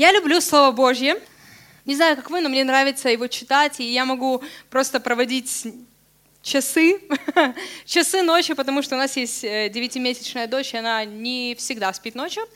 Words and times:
Я 0.00 0.12
люблю 0.12 0.40
Слово 0.40 0.72
Божье. 0.72 1.20
Не 1.84 1.94
знаю, 1.94 2.16
как 2.16 2.30
вы, 2.30 2.40
но 2.40 2.48
мне 2.48 2.64
нравится 2.64 3.10
его 3.10 3.26
читать, 3.26 3.80
и 3.80 3.84
я 3.84 4.06
могу 4.06 4.42
просто 4.70 4.98
проводить 4.98 5.66
часы, 6.40 7.02
часы 7.84 8.22
ночью, 8.22 8.56
потому 8.56 8.80
что 8.80 8.94
у 8.94 8.98
нас 8.98 9.14
есть 9.18 9.44
э, 9.44 9.68
девятимесячная 9.68 10.46
дочь, 10.46 10.72
и 10.72 10.78
она 10.78 11.04
не 11.04 11.54
всегда 11.54 11.92
спит 11.92 12.14
ночью. 12.14 12.48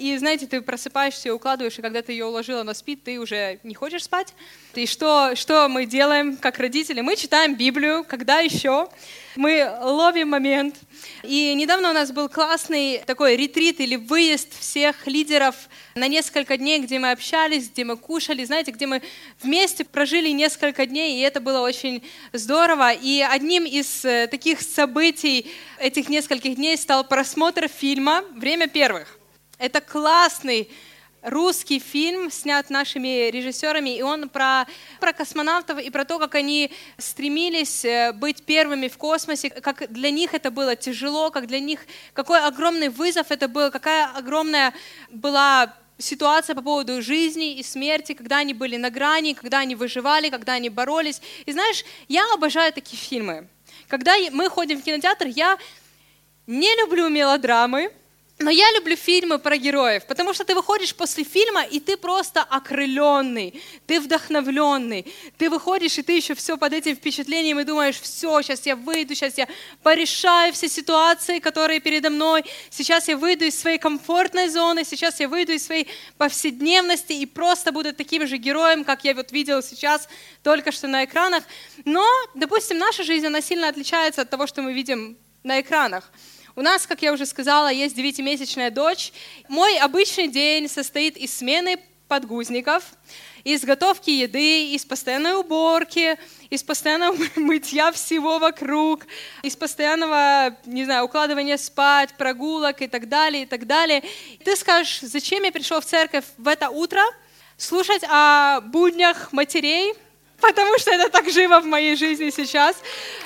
И 0.00 0.16
знаете, 0.16 0.46
ты 0.46 0.62
просыпаешься 0.62 1.34
укладываешь, 1.34 1.78
и 1.78 1.82
когда 1.82 2.00
ты 2.00 2.12
ее 2.12 2.24
уложила, 2.24 2.62
она 2.62 2.72
спит, 2.72 3.04
ты 3.04 3.20
уже 3.20 3.60
не 3.64 3.74
хочешь 3.74 4.04
спать. 4.04 4.32
И 4.74 4.86
что, 4.86 5.36
что 5.36 5.68
мы 5.68 5.84
делаем 5.84 6.38
как 6.38 6.58
родители? 6.58 7.02
Мы 7.02 7.16
читаем 7.16 7.54
Библию, 7.54 8.02
когда 8.08 8.38
еще? 8.38 8.88
Мы 9.36 9.70
ловим 9.82 10.30
момент. 10.30 10.76
И 11.22 11.52
недавно 11.54 11.90
у 11.90 11.92
нас 11.92 12.12
был 12.12 12.30
классный 12.30 13.02
такой 13.04 13.36
ретрит 13.36 13.78
или 13.80 13.96
выезд 13.96 14.58
всех 14.58 15.06
лидеров 15.06 15.54
на 15.94 16.08
несколько 16.08 16.56
дней, 16.56 16.78
где 16.78 16.98
мы 16.98 17.10
общались, 17.10 17.68
где 17.68 17.84
мы 17.84 17.98
кушали, 17.98 18.42
знаете, 18.44 18.70
где 18.70 18.86
мы 18.86 19.02
вместе 19.42 19.84
прожили 19.84 20.30
несколько 20.30 20.86
дней, 20.86 21.18
и 21.18 21.20
это 21.20 21.42
было 21.42 21.60
очень 21.60 22.02
здорово. 22.32 22.94
И 22.94 23.20
одним 23.20 23.66
из 23.66 24.02
э, 24.06 24.28
таких 24.28 24.62
событий 24.62 25.50
этих 25.78 26.08
нескольких 26.08 26.56
дней 26.56 26.78
стал 26.78 27.04
просмотр 27.04 27.68
фильма 27.68 28.24
«Время 28.34 28.66
первых». 28.66 29.19
Это 29.60 29.82
классный 29.82 30.70
русский 31.20 31.80
фильм, 31.80 32.30
снят 32.30 32.70
нашими 32.70 33.28
режиссерами, 33.28 33.94
и 33.94 34.00
он 34.00 34.30
про, 34.30 34.66
про 35.00 35.12
космонавтов 35.12 35.78
и 35.78 35.90
про 35.90 36.06
то, 36.06 36.18
как 36.18 36.34
они 36.34 36.70
стремились 36.96 37.84
э, 37.84 38.12
быть 38.14 38.42
первыми 38.42 38.88
в 38.88 38.96
космосе, 38.96 39.50
как 39.50 39.92
для 39.92 40.10
них 40.10 40.32
это 40.32 40.50
было 40.50 40.76
тяжело, 40.76 41.30
как 41.30 41.46
для 41.46 41.60
них, 41.60 41.80
какой 42.14 42.40
огромный 42.40 42.88
вызов 42.88 43.30
это 43.30 43.48
был, 43.48 43.70
какая 43.70 44.06
огромная 44.16 44.72
была 45.10 45.74
ситуация 45.98 46.56
по 46.56 46.62
поводу 46.62 47.02
жизни 47.02 47.56
и 47.56 47.62
смерти, 47.62 48.14
когда 48.14 48.38
они 48.38 48.54
были 48.54 48.78
на 48.78 48.88
грани, 48.88 49.34
когда 49.34 49.58
они 49.58 49.74
выживали, 49.74 50.30
когда 50.30 50.54
они 50.54 50.70
боролись. 50.70 51.20
И 51.44 51.52
знаешь, 51.52 51.84
я 52.08 52.24
обожаю 52.32 52.72
такие 52.72 52.96
фильмы. 52.96 53.46
Когда 53.88 54.14
мы 54.32 54.48
ходим 54.48 54.80
в 54.80 54.82
кинотеатр, 54.82 55.26
я 55.26 55.58
не 56.46 56.74
люблю 56.76 57.10
мелодрамы, 57.10 57.92
но 58.40 58.50
я 58.50 58.72
люблю 58.72 58.96
фильмы 58.96 59.38
про 59.38 59.58
героев, 59.58 60.06
потому 60.06 60.32
что 60.32 60.44
ты 60.44 60.54
выходишь 60.54 60.94
после 60.94 61.24
фильма, 61.24 61.62
и 61.62 61.78
ты 61.78 61.98
просто 61.98 62.42
окрыленный, 62.42 63.62
ты 63.86 64.00
вдохновленный. 64.00 65.12
Ты 65.36 65.50
выходишь, 65.50 65.98
и 65.98 66.02
ты 66.02 66.16
еще 66.16 66.34
все 66.34 66.56
под 66.56 66.72
этим 66.72 66.96
впечатлением, 66.96 67.60
и 67.60 67.64
думаешь, 67.64 68.00
все, 68.00 68.40
сейчас 68.40 68.64
я 68.64 68.76
выйду, 68.76 69.14
сейчас 69.14 69.36
я 69.36 69.46
порешаю 69.82 70.54
все 70.54 70.68
ситуации, 70.68 71.38
которые 71.38 71.80
передо 71.80 72.08
мной, 72.08 72.44
сейчас 72.70 73.08
я 73.08 73.18
выйду 73.18 73.44
из 73.44 73.60
своей 73.60 73.78
комфортной 73.78 74.48
зоны, 74.48 74.84
сейчас 74.84 75.20
я 75.20 75.28
выйду 75.28 75.52
из 75.52 75.66
своей 75.66 75.86
повседневности 76.16 77.12
и 77.12 77.26
просто 77.26 77.72
буду 77.72 77.92
таким 77.92 78.26
же 78.26 78.38
героем, 78.38 78.84
как 78.84 79.04
я 79.04 79.14
вот 79.14 79.32
видела 79.32 79.62
сейчас 79.62 80.08
только 80.42 80.72
что 80.72 80.88
на 80.88 81.04
экранах. 81.04 81.44
Но, 81.84 82.06
допустим, 82.34 82.78
наша 82.78 83.04
жизнь, 83.04 83.26
она 83.26 83.42
сильно 83.42 83.68
отличается 83.68 84.22
от 84.22 84.30
того, 84.30 84.46
что 84.46 84.62
мы 84.62 84.72
видим 84.72 85.18
на 85.42 85.60
экранах. 85.60 86.10
У 86.60 86.62
нас, 86.62 86.86
как 86.86 87.00
я 87.00 87.14
уже 87.14 87.24
сказала, 87.24 87.72
есть 87.72 87.96
девятимесячная 87.96 88.70
дочь. 88.70 89.14
Мой 89.48 89.78
обычный 89.78 90.28
день 90.28 90.68
состоит 90.68 91.16
из 91.16 91.34
смены 91.34 91.78
подгузников, 92.06 92.84
из 93.44 93.64
готовки 93.64 94.10
еды, 94.10 94.66
из 94.74 94.84
постоянной 94.84 95.40
уборки, 95.40 96.18
из 96.50 96.62
постоянного 96.62 97.16
мытья 97.36 97.90
всего 97.92 98.38
вокруг, 98.38 99.06
из 99.42 99.56
постоянного, 99.56 100.54
не 100.66 100.84
знаю, 100.84 101.06
укладывания 101.06 101.56
спать, 101.56 102.12
прогулок 102.18 102.82
и 102.82 102.88
так 102.88 103.08
далее, 103.08 103.44
и 103.44 103.46
так 103.46 103.66
далее. 103.66 104.02
Ты 104.44 104.54
скажешь, 104.54 105.00
зачем 105.00 105.42
я 105.44 105.52
пришел 105.52 105.80
в 105.80 105.86
церковь 105.86 106.26
в 106.36 106.46
это 106.46 106.68
утро? 106.68 107.00
Слушать 107.56 108.02
о 108.06 108.60
буднях 108.60 109.32
матерей– 109.32 109.94
потому 110.40 110.78
что 110.78 110.90
это 110.90 111.08
так 111.08 111.30
живо 111.30 111.60
в 111.60 111.66
моей 111.66 111.96
жизни 111.96 112.30
сейчас, 112.30 112.76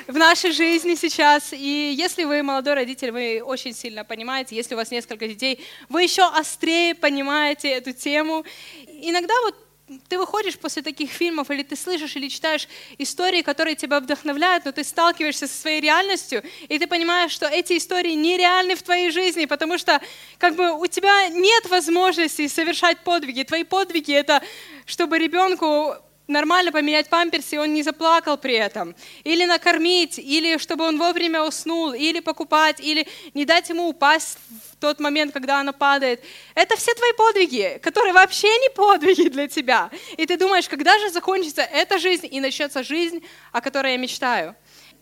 в 0.07 0.17
нашей 0.17 0.53
жизни 0.53 0.95
сейчас. 0.95 1.53
И 1.53 1.95
если 1.97 2.25
вы 2.25 2.43
молодой 2.43 2.75
родитель, 2.75 3.11
вы 3.11 3.43
очень 3.43 3.75
сильно 3.75 4.05
понимаете, 4.05 4.57
если 4.57 4.75
у 4.75 4.79
вас 4.79 4.91
несколько 4.91 5.29
детей, 5.29 5.65
вы 5.89 6.03
еще 6.03 6.23
острее 6.23 6.95
понимаете 6.95 7.69
эту 7.69 7.93
тему. 7.93 8.45
Иногда 8.87 9.35
вот 9.43 9.55
ты 10.09 10.19
выходишь 10.19 10.59
после 10.59 10.83
таких 10.83 11.11
фильмов, 11.11 11.51
или 11.51 11.63
ты 11.63 11.77
слышишь, 11.77 12.17
или 12.17 12.29
читаешь 12.29 12.69
истории, 12.97 13.43
которые 13.43 13.77
тебя 13.77 14.01
вдохновляют, 14.01 14.65
но 14.65 14.73
ты 14.73 14.83
сталкиваешься 14.83 15.47
со 15.47 15.61
своей 15.61 15.81
реальностью, 15.81 16.43
и 16.69 16.79
ты 16.79 16.87
понимаешь, 16.87 17.33
что 17.33 17.47
эти 17.47 17.77
истории 17.77 18.13
нереальны 18.13 18.77
в 18.77 18.83
твоей 18.83 19.11
жизни, 19.11 19.45
потому 19.45 19.77
что 19.77 20.01
как 20.39 20.55
бы 20.57 20.73
у 20.73 20.87
тебя 20.87 21.29
нет 21.29 21.69
возможности 21.69 22.49
совершать 22.49 23.01
подвиги. 23.01 23.43
Твои 23.43 23.65
подвиги— 23.65 24.13
это 24.15 24.43
чтобы 24.87 25.19
ребенку 25.19 25.97
нормально 26.27 26.73
поменять 26.73 27.09
памперс, 27.09 27.53
и 27.53 27.59
он 27.59 27.75
не 27.75 27.83
заплакал 27.83 28.37
при 28.37 28.55
этом. 28.55 28.95
Или 29.25 29.45
накормить, 29.45 30.19
или 30.19 30.59
чтобы 30.59 30.85
он 30.85 30.99
вовремя 30.99 31.43
уснул, 31.43 31.93
или 31.93 32.21
покупать, 32.21 32.81
или 32.81 33.07
не 33.35 33.45
дать 33.45 33.69
ему 33.69 33.89
упасть 33.89 34.39
в 34.73 34.77
тот 34.77 35.01
момент, 35.01 35.33
когда 35.33 35.61
оно 35.61 35.73
падает. 35.73 36.23
Это 36.55 36.77
все 36.77 36.95
твои 36.95 37.13
подвиги, 37.13 37.79
которые 37.83 38.13
вообще 38.13 38.49
не 38.59 38.71
подвиги 38.71 39.29
для 39.29 39.49
тебя. 39.49 39.91
И 40.17 40.27
ты 40.27 40.37
думаешь, 40.37 40.69
когда 40.69 40.99
же 40.99 41.11
закончится 41.11 41.63
эта 41.63 41.99
жизнь 41.99 42.29
и 42.31 42.41
начнется 42.41 42.83
жизнь, 42.83 43.23
о 43.53 43.61
которой 43.61 43.93
я 43.93 43.99
мечтаю. 43.99 44.57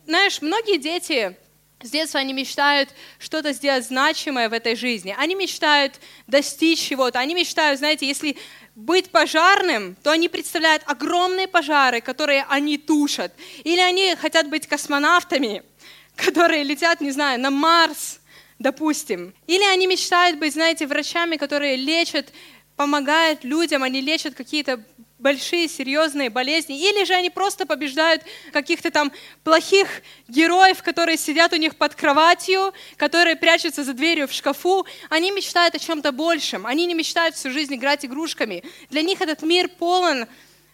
Знаешь, 0.06 0.43
многие 0.43 0.78
дети 0.78 1.37
с 1.82 1.91
детства 1.91 2.20
они 2.20 2.32
мечтают 2.32 2.91
что-то 3.19 3.53
сделать 3.53 3.87
значимое 3.87 4.48
в 4.48 4.53
этой 4.53 4.76
жизни. 4.76 5.15
Они 5.19 5.34
мечтают 5.34 5.94
достичь 6.26 6.81
чего-то. 6.81 7.19
Они 7.19 7.34
мечтают, 7.34 7.78
знаете, 7.78 8.06
если 8.06 8.37
быть 8.75 9.10
пожарным, 9.10 9.97
то 10.03 10.10
они 10.10 10.28
представляют 10.28 10.82
огромные 10.87 11.48
пожары, 11.48 12.00
которые 12.00 12.47
они 12.48 12.78
тушат. 12.78 13.32
Или 13.65 13.81
они 13.81 14.15
хотят 14.16 14.48
быть 14.48 14.66
космонавтами, 14.66 15.62
которые 16.16 16.62
летят, 16.62 17.00
не 17.00 17.10
знаю, 17.10 17.41
на 17.41 17.50
Марс, 17.50 18.20
допустим. 18.59 19.34
Или 19.47 19.64
они 19.64 19.87
мечтают 19.87 20.38
быть, 20.38 20.54
знаете, 20.54 20.87
врачами, 20.87 21.37
которые 21.37 21.76
лечат, 21.76 22.32
помогают 22.76 23.44
людям, 23.44 23.82
они 23.82 24.00
лечат 24.00 24.34
какие-то 24.34 24.82
большие 25.22 25.69
серьезные 25.69 26.28
болезни, 26.28 26.77
или 26.77 27.05
же 27.05 27.15
они 27.15 27.31
просто 27.31 27.65
побеждают 27.65 28.22
каких-то 28.53 28.91
там 28.91 29.12
плохих 29.44 30.03
героев, 30.28 30.83
которые 30.83 31.16
сидят 31.16 31.53
у 31.53 31.56
них 31.56 31.77
под 31.77 31.94
кроватью, 31.94 32.75
которые 32.97 33.37
прячутся 33.37 33.84
за 33.84 33.94
дверью 33.94 34.27
в 34.28 34.32
шкафу. 34.32 34.84
Они 35.09 35.31
мечтают 35.31 35.75
о 35.77 35.78
чем-то 35.78 36.12
большем. 36.12 36.66
Они 36.66 36.87
не 36.87 36.94
мечтают 36.94 37.37
всю 37.37 37.50
жизнь 37.50 37.75
играть 37.75 38.05
игрушками. 38.05 38.65
Для 38.91 39.03
них 39.03 39.21
этот 39.21 39.43
мир 39.43 39.69
полон 39.69 40.27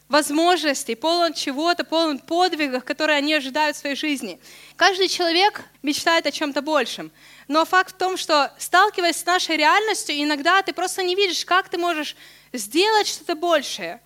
возможностей, 0.08 0.94
полон 0.94 1.34
чего-то, 1.34 1.84
полон 1.84 2.19
подвигов, 2.19 2.84
которые 2.84 3.19
они 3.19 3.34
ожидают 3.34 3.76
в 3.76 3.81
своей 3.81 3.97
жизни. 3.97 4.41
Каждый 4.76 5.08
человек 5.08 5.62
мечтает 5.82 6.26
о 6.26 6.32
чем-то 6.32 6.62
большем. 6.62 7.12
Но 7.47 7.64
факт 7.66 7.94
в 7.94 7.98
том, 7.98 8.16
что 8.16 8.50
сталкиваясь 8.58 9.16
с 9.16 9.26
нашей 9.26 9.58
реальностью, 9.58 10.14
иногда 10.16 10.62
ты 10.62 10.72
просто 10.72 11.03
не 11.03 11.14
видишь, 11.14 11.44
как 11.44 11.69
ты 11.69 11.76
можешь 11.76 12.16
сделать 12.54 13.06
что-то 13.06 13.34
большее. 13.34 14.00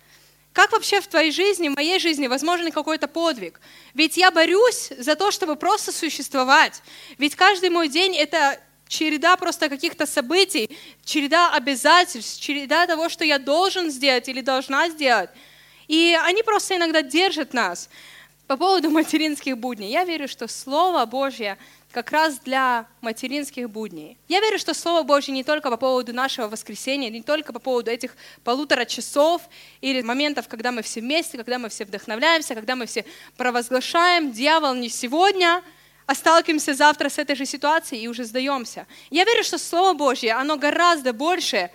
Как 0.53 0.71
вообще 0.71 1.01
в 1.01 1.07
твоей 1.07 1.31
жизни, 1.31 1.67
в 1.67 1.73
моей 1.73 1.99
жизни 1.99 2.27
возможен 2.27 2.71
какой-то 2.71 3.07
подвиг? 3.07 3.59
Ведь 3.95 4.17
я 4.17 4.29
борюсь 4.29 4.89
за 4.97 5.15
то, 5.15 5.31
чтобы 5.31 5.55
просто 5.55 5.91
существовать. 5.91 6.83
Ведь 7.17 7.35
каждый 7.35 7.71
мой 7.71 7.87
день— 7.87 8.15
это 8.17 8.59
череда 8.87 9.35
просто 9.35 9.67
каких-то 9.67 10.05
событий, 10.05 10.69
череда 11.03 11.51
обязательств, 11.51 12.39
череда 12.39 12.85
того, 12.85 13.09
что 13.09 13.25
я 13.25 13.39
должен 13.39 13.89
сделать 13.89 14.29
или 14.29 14.41
должна 14.41 14.89
сделать. 14.89 15.31
И 15.87 16.15
они 16.23 16.43
просто 16.43 16.75
иногда 16.75 17.01
держат 17.01 17.55
нас. 17.55 17.89
По 18.45 18.55
поводу 18.55 18.89
материнских 18.91 19.57
будней. 19.57 19.89
Я 19.89 20.05
верю, 20.05 20.27
что 20.27 20.47
Слово 20.47 21.05
Божье 21.05 21.57
как 21.93 22.11
раз 22.11 22.39
для 22.39 22.87
материнских 23.01 23.69
будней. 23.69 24.17
Я 24.27 24.41
верю, 24.41 24.57
что 24.57 24.73
Слово 24.73 25.03
Божье 25.03 25.31
не 25.31 25.43
только 25.43 25.69
по 25.69 25.77
поводу 25.77 26.11
нашего 26.11 26.47
воскресения, 26.47 27.11
не 27.11 27.21
только 27.21 27.53
по 27.53 27.59
поводу 27.59 27.91
этих 27.91 28.17
полутора 28.43 28.85
часов 28.85 29.43
или 29.79 30.01
моментов, 30.01 30.47
когда 30.47 30.71
мы 30.71 30.81
все 30.81 31.01
вместе, 31.01 31.37
когда 31.37 31.59
мы 31.59 31.69
все 31.69 31.85
вдохновляемся, 31.85 32.55
когда 32.55 32.75
мы 32.75 32.87
все 32.87 33.05
провозглашаем, 33.37 34.31
дьявол 34.31 34.73
не 34.73 34.89
сегодня, 34.89 35.61
а 36.07 36.15
сталкиваемся 36.15 36.73
завтра 36.73 37.09
с 37.09 37.19
этой 37.19 37.35
же 37.35 37.45
ситуацией 37.45 38.01
и 38.01 38.07
уже 38.07 38.25
сдаемся. 38.25 38.87
Я 39.11 39.23
верю, 39.23 39.43
что 39.43 39.59
Слово 39.59 39.93
Божье, 39.93 40.33
оно 40.33 40.57
гораздо 40.57 41.13
больше 41.13 41.69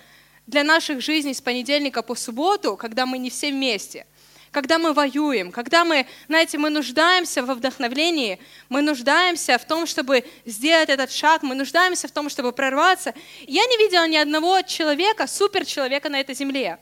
для 0.49 0.65
наших 0.65 1.01
жизней 1.01 1.33
с 1.33 1.41
понедельника 1.41 2.03
по 2.03 2.17
субботу, 2.17 2.77
когда 2.77 3.07
мы 3.07 3.19
не 3.19 3.31
все 3.31 3.53
вместе– 3.53 4.05
когда 4.51 4.79
мы 4.79 4.93
воюем, 4.93 5.53
когда 5.53 5.85
мы, 5.85 6.07
знаете, 6.29 6.59
мы 6.59 6.71
нуждаемся 6.71 7.43
во 7.43 7.55
вдохновлении, 7.55 8.39
мы 8.69 8.83
нуждаемся 8.83 9.59
в 9.59 9.65
том, 9.65 9.87
чтобы 9.87 10.25
сделать 10.45 10.89
этот 10.89 11.13
шаг, 11.13 11.43
мы 11.43 11.55
нуждаемся 11.55 12.09
в 12.09 12.11
том, 12.11 12.29
чтобы 12.29 12.53
прорваться. 12.53 13.15
Я 13.47 13.65
не 13.67 13.77
видела 13.77 14.07
ни 14.09 14.17
одного 14.17 14.63
человека, 14.63 15.27
суперчеловека 15.27 16.09
на 16.09 16.21
этой 16.21 16.35
земле. 16.35 16.79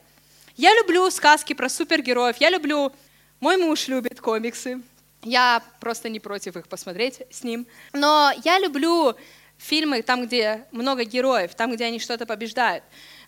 Я 0.56 0.74
люблю 0.74 1.10
сказки 1.10 1.52
про 1.52 1.68
супергероев, 1.68 2.36
я 2.38 2.50
люблю... 2.50 2.92
Мой 3.38 3.58
муж 3.58 3.88
любит 3.88 4.18
комиксы, 4.18 4.80
я 5.22 5.62
просто 5.78 6.08
не 6.08 6.20
против 6.20 6.56
их 6.56 6.68
посмотреть 6.68 7.20
с 7.30 7.44
ним. 7.44 7.66
Но 7.92 8.32
я 8.44 8.58
люблю 8.58 9.14
фильмы 9.58 10.02
там, 10.02 10.26
где 10.26 10.64
много 10.70 11.04
героев, 11.04 11.54
там, 11.54 11.72
где 11.74 11.84
они 11.84 11.98
что-то 11.98 12.24
побеждают. 12.24 12.84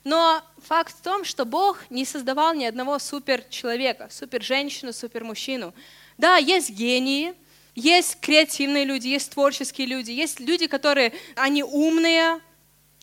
Но 0.09 0.43
факт 0.67 0.97
в 0.97 1.03
том, 1.03 1.23
что 1.23 1.45
Бог 1.45 1.83
не 1.91 2.07
создавал 2.07 2.55
ни 2.55 2.65
одного 2.65 2.99
супер 2.99 3.43
человека, 3.51 4.09
супер 4.11 4.43
женщину, 4.43 4.95
супер 4.95 5.23
мужчину. 5.23 5.75
Да, 6.17 6.39
есть 6.39 6.71
гении, 6.71 7.35
есть 7.75 8.19
креативные 8.19 8.87
люди, 8.87 9.07
есть 9.07 9.31
творческие 9.31 9.87
люди, 9.87 10.11
есть 10.11 10.41
люди, 10.41 10.67
которые, 10.67 11.13
они 11.37 11.63
умные, 11.63 12.41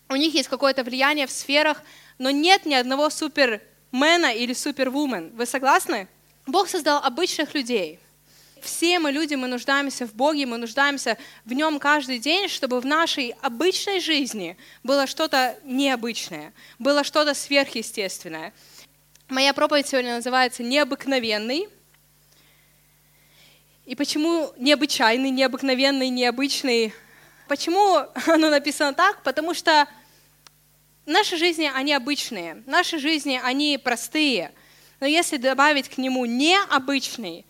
у 0.09 0.15
них 0.15 0.33
есть 0.33 0.49
какое-то 0.49 0.83
влияние 0.83 1.27
в 1.27 1.31
сферах, 1.31 1.83
но 2.17 2.31
нет 2.31 2.65
ни 2.65 2.73
одного 2.73 3.11
супермена 3.11 4.33
или 4.33 4.53
супервумен. 4.53 5.29
Вы 5.35 5.45
согласны? 5.45 6.07
Бог 6.47 6.67
создал 6.67 7.03
обычных 7.03 7.53
людей. 7.53 7.99
Все 8.61 8.99
мы 8.99 9.11
люди, 9.11 9.35
мы 9.35 9.47
нуждаемся 9.47 10.07
в 10.07 10.13
Боге, 10.15 10.45
мы 10.45 10.57
нуждаемся 10.57 11.17
в 11.43 11.53
Нем 11.53 11.79
каждый 11.79 12.19
день, 12.19 12.47
чтобы 12.47 12.79
в 12.79 12.85
нашей 12.85 13.35
обычной 13.41 13.99
жизни 13.99 14.57
было 14.83 15.07
что-то 15.07 15.57
необычное, 15.63 16.53
было 16.79 17.03
что-то 17.03 17.33
сверхъестественное. 17.33 18.53
Моя 19.27 19.53
проповедь 19.53 19.87
сегодня 19.87 20.15
называется 20.15 20.63
«Необыкновенный». 20.63 21.67
И 23.85 23.95
почему 23.95 24.51
необычайный, 24.57 25.29
необыкновенный, 25.29 26.09
необычный? 26.09 26.93
Почему 27.47 27.97
оно 28.25 28.49
написано 28.49 28.93
так? 28.93 29.21
Потому 29.21 29.53
что 29.53 29.87
наши 31.05 31.37
жизни, 31.37 31.71
они 31.73 31.93
обычные, 31.93 32.63
наши 32.65 32.97
жизни, 32.97 33.39
они 33.43 33.77
простые. 33.77 34.53
Но 34.99 35.05
если 35.05 35.37
добавить 35.37 35.89
к 35.89 35.97
нему 35.97 36.25
необычный, 36.25 37.45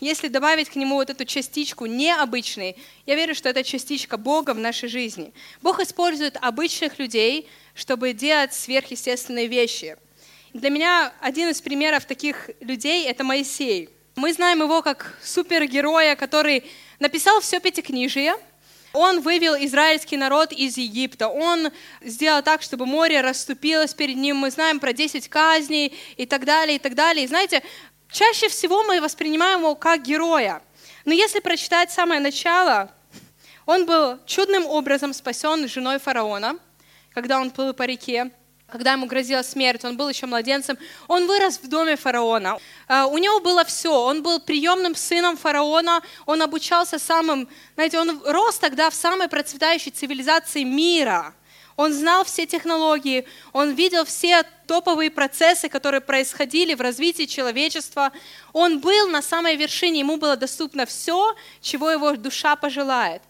если 0.00 0.28
добавить 0.28 0.70
к 0.70 0.76
нему 0.76 0.96
вот 0.96 1.10
эту 1.10 1.24
частичку 1.24 1.86
необычный, 1.86 2.76
я 3.06 3.14
верю, 3.14 3.34
что 3.34 3.48
это 3.48 3.62
частичка 3.62 4.16
Бога 4.16 4.54
в 4.54 4.58
нашей 4.58 4.88
жизни. 4.88 5.32
Бог 5.62 5.80
использует 5.80 6.36
обычных 6.40 6.98
людей, 6.98 7.48
чтобы 7.74 8.12
делать 8.12 8.54
сверхъестественные 8.54 9.46
вещи. 9.46 9.96
Для 10.52 10.70
меня 10.70 11.12
один 11.20 11.48
из 11.50 11.60
примеров 11.60 12.04
таких 12.04 12.50
людей– 12.60 13.06
это 13.06 13.24
Моисей. 13.24 13.90
Мы 14.16 14.32
знаем 14.32 14.62
его 14.62 14.82
как 14.82 15.18
супергероя, 15.22 16.14
который 16.14 16.64
написал 17.00 17.40
все 17.40 17.58
пятикнижие, 17.60 18.34
он 18.94 19.22
вывел 19.22 19.56
израильский 19.56 20.16
народ 20.16 20.52
из 20.52 20.78
Египта. 20.78 21.26
Он 21.26 21.72
сделал 22.00 22.42
так, 22.44 22.62
чтобы 22.62 22.86
море 22.86 23.20
расступилось 23.22 23.92
перед 23.92 24.16
ним. 24.16 24.36
Мы 24.36 24.52
знаем 24.52 24.78
про 24.78 24.92
10 24.92 25.28
казней 25.28 25.92
и 26.16 26.26
так 26.26 26.44
далее, 26.44 26.76
и 26.76 26.78
так 26.78 26.94
далее. 26.94 27.24
И 27.24 27.28
знаете, 27.28 27.64
чаще 28.14 28.48
всего 28.48 28.82
мы 28.84 29.00
воспринимаем 29.00 29.60
его 29.60 29.74
как 29.74 30.02
героя. 30.02 30.62
Но 31.04 31.12
если 31.12 31.40
прочитать 31.40 31.90
самое 31.90 32.20
начало, 32.20 32.90
он 33.66 33.84
был 33.84 34.18
чудным 34.24 34.66
образом 34.66 35.12
спасен 35.12 35.68
женой 35.68 35.98
фараона, 35.98 36.58
когда 37.12 37.40
он 37.40 37.50
плыл 37.50 37.74
по 37.74 37.82
реке 37.82 38.30
когда 38.66 38.92
ему 38.92 39.06
грозила 39.06 39.42
смерть, 39.42 39.84
он 39.84 39.96
был 39.96 40.08
еще 40.08 40.26
младенцем, 40.26 40.76
он 41.06 41.28
вырос 41.28 41.60
в 41.62 41.68
доме 41.68 41.94
фараона. 41.94 42.58
А, 42.88 43.06
у 43.06 43.18
него 43.18 43.38
было 43.38 43.64
все, 43.64 43.92
он 43.92 44.20
был 44.20 44.40
приемным 44.40 44.96
сыном 44.96 45.36
фараона, 45.36 46.02
он 46.26 46.42
обучался 46.42 46.98
самым, 46.98 47.48
знаете, 47.74 48.00
он 48.00 48.20
рос 48.24 48.58
тогда 48.58 48.90
в 48.90 48.94
самой 48.94 49.28
процветающей 49.28 49.92
цивилизации 49.92 50.64
мира. 50.64 51.34
Он 51.76 51.92
знал 51.92 52.24
все 52.24 52.46
технологии, 52.46 53.26
он 53.52 53.72
видел 53.72 54.04
все 54.04 54.44
топовые 54.66 55.10
процессы, 55.10 55.68
которые 55.68 56.00
происходили 56.00 56.74
в 56.74 56.80
развитии 56.80 57.24
человечества. 57.24 58.12
Он 58.52 58.78
был 58.78 59.08
на 59.08 59.22
самой 59.22 59.56
вершине, 59.56 60.00
ему 60.00 60.16
было 60.16 60.36
доступно 60.36 60.86
все, 60.86 61.34
чего 61.60 61.90
его 61.90 62.12
душа 62.12 62.54
пожелает. 62.56 63.22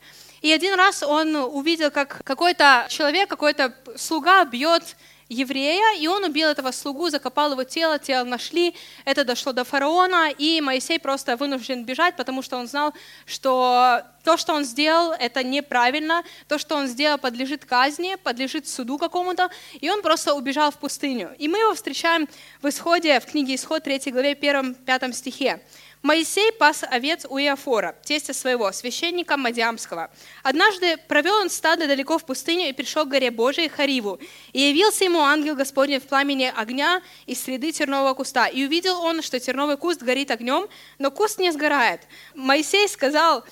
И 0.43 0.53
один 0.53 0.75
раз 0.75 1.03
он 1.03 1.35
увидел, 1.37 1.91
как 1.91 2.21
какой-то 2.23 2.87
человек, 2.91 3.31
какой-то 3.31 3.75
слуга 3.97 4.45
бьет 4.45 4.97
еврея, 5.29 5.97
и 5.99 6.07
он 6.07 6.25
убил 6.25 6.49
этого 6.49 6.71
слугу, 6.71 7.09
закопал 7.09 7.53
его 7.53 7.65
тело, 7.65 7.99
тело 7.99 8.25
нашли, 8.25 8.75
это 9.05 9.25
дошло 9.25 9.53
до 9.53 9.65
фараона, 9.65 10.31
и 10.31 10.61
Моисей 10.61 10.99
просто 10.99 11.37
вынужден 11.37 11.85
бежать, 11.85 12.17
потому 12.17 12.43
что 12.43 12.57
он 12.57 12.67
знал, 12.67 12.93
что 13.27 14.03
то, 14.23 14.37
что 14.37 14.55
он 14.55 14.65
сделал, 14.65 15.13
это 15.13 15.43
неправильно, 15.43 16.23
то, 16.49 16.59
что 16.59 16.77
он 16.77 16.87
сделал, 16.87 17.19
подлежит 17.19 17.65
казни, 17.65 18.17
подлежит 18.23 18.67
суду 18.67 18.99
какому-то, 18.99 19.51
и 19.81 19.91
он 19.91 20.03
просто 20.03 20.35
убежал 20.35 20.71
в 20.71 20.79
пустыню. 20.79 21.35
И 21.39 21.49
мы 21.49 21.59
его 21.59 21.75
встречаем 21.75 22.29
в 22.63 22.69
исходе, 22.69 23.21
в 23.21 23.27
книге 23.27 23.55
Исход 23.55 23.83
3 23.83 24.11
главе 24.11 24.33
1-5 24.33 25.13
стихе. 25.13 25.61
Моисей 26.05 26.53
пас 26.53 26.85
овец 26.85 27.25
у 27.31 27.39
Иофора, 27.39 27.97
тестя 28.05 28.35
своего, 28.35 28.71
священника 28.73 29.39
Мадиамского. 29.39 30.11
Однажды 30.43 30.99
провел 30.99 31.37
он 31.37 31.49
стадо 31.49 31.87
далеко 31.87 32.19
в 32.19 32.27
пустыню 32.27 32.69
и 32.69 32.75
пришел 32.75 33.07
к 33.07 33.09
горе 33.09 33.31
Божией 33.31 33.71
Хариву. 33.71 34.21
И 34.53 34.61
явился 34.61 35.05
ему 35.05 35.21
ангел 35.21 35.57
Господень 35.57 36.01
в 36.01 36.03
пламени 36.03 36.53
огня 36.55 37.01
из 37.25 37.43
среды 37.43 37.73
тернового 37.73 38.13
куста. 38.13 38.49
И 38.49 38.67
увидел 38.67 39.01
он, 39.01 39.23
что 39.23 39.41
терновый 39.41 39.79
куст 39.79 40.03
горит 40.03 40.31
огнем, 40.31 40.69
но 40.99 41.11
куст 41.11 41.39
не 41.39 41.51
сгорает. 41.53 42.03
Моисей 42.35 42.87
сказал, 42.87 43.43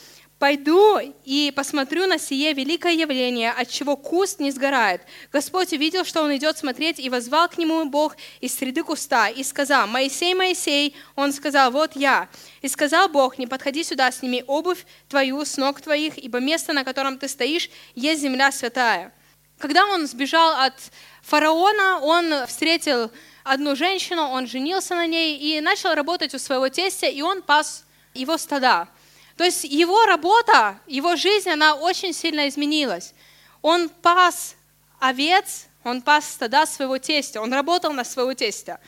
Пойду 0.42 0.98
и 1.24 1.52
посмотрю 1.54 2.08
на 2.08 2.18
сие 2.18 2.52
великое 2.52 2.94
явление, 2.94 3.52
от 3.52 3.68
чего 3.68 3.96
куст 3.96 4.40
не 4.40 4.50
сгорает. 4.50 5.02
Господь 5.32 5.72
увидел, 5.72 6.04
что 6.04 6.20
он 6.20 6.34
идет 6.36 6.58
смотреть, 6.58 6.98
и 6.98 7.08
возвал 7.08 7.48
к 7.48 7.58
нему 7.58 7.84
Бог 7.84 8.16
из 8.40 8.52
среды 8.52 8.82
куста, 8.82 9.28
и 9.28 9.44
сказал, 9.44 9.86
«Моисей, 9.86 10.34
Моисей!» 10.34 10.96
Он 11.14 11.32
сказал, 11.32 11.70
«Вот 11.70 11.94
я». 11.94 12.28
И 12.60 12.66
сказал 12.66 13.08
Бог, 13.08 13.38
«Не 13.38 13.46
подходи 13.46 13.84
сюда, 13.84 14.10
сними 14.10 14.42
обувь 14.48 14.84
твою 15.08 15.44
с 15.44 15.56
ног 15.58 15.80
твоих, 15.80 16.18
ибо 16.18 16.40
место, 16.40 16.72
на 16.72 16.82
котором 16.82 17.18
ты 17.18 17.28
стоишь, 17.28 17.70
есть 17.94 18.20
земля 18.20 18.50
святая». 18.50 19.12
Когда 19.58 19.86
он 19.86 20.08
сбежал 20.08 20.56
от 20.56 20.74
фараона, 21.22 22.00
он 22.00 22.48
встретил 22.48 23.12
одну 23.44 23.76
женщину, 23.76 24.22
он 24.22 24.48
женился 24.48 24.96
на 24.96 25.06
ней 25.06 25.38
и 25.38 25.60
начал 25.60 25.94
работать 25.94 26.34
у 26.34 26.40
своего 26.40 26.68
тестя, 26.68 27.06
и 27.06 27.22
он 27.22 27.42
пас 27.42 27.84
его 28.12 28.36
стада. 28.38 28.88
То 29.36 29.44
есть 29.44 29.64
его 29.64 30.04
работа, 30.06 30.78
его 30.86 31.16
жизнь, 31.16 31.50
она 31.50 31.74
очень 31.74 32.12
сильно 32.12 32.48
изменилась. 32.48 33.14
Он 33.62 33.88
пас 33.88 34.56
овец, 34.98 35.66
он 35.84 36.02
пас 36.02 36.26
стада 36.26 36.66
своего 36.66 36.98
тестя, 36.98 37.40
он 37.40 37.52
работал 37.52 37.92
на 37.92 38.04
своего 38.04 38.34
тестя. 38.34 38.78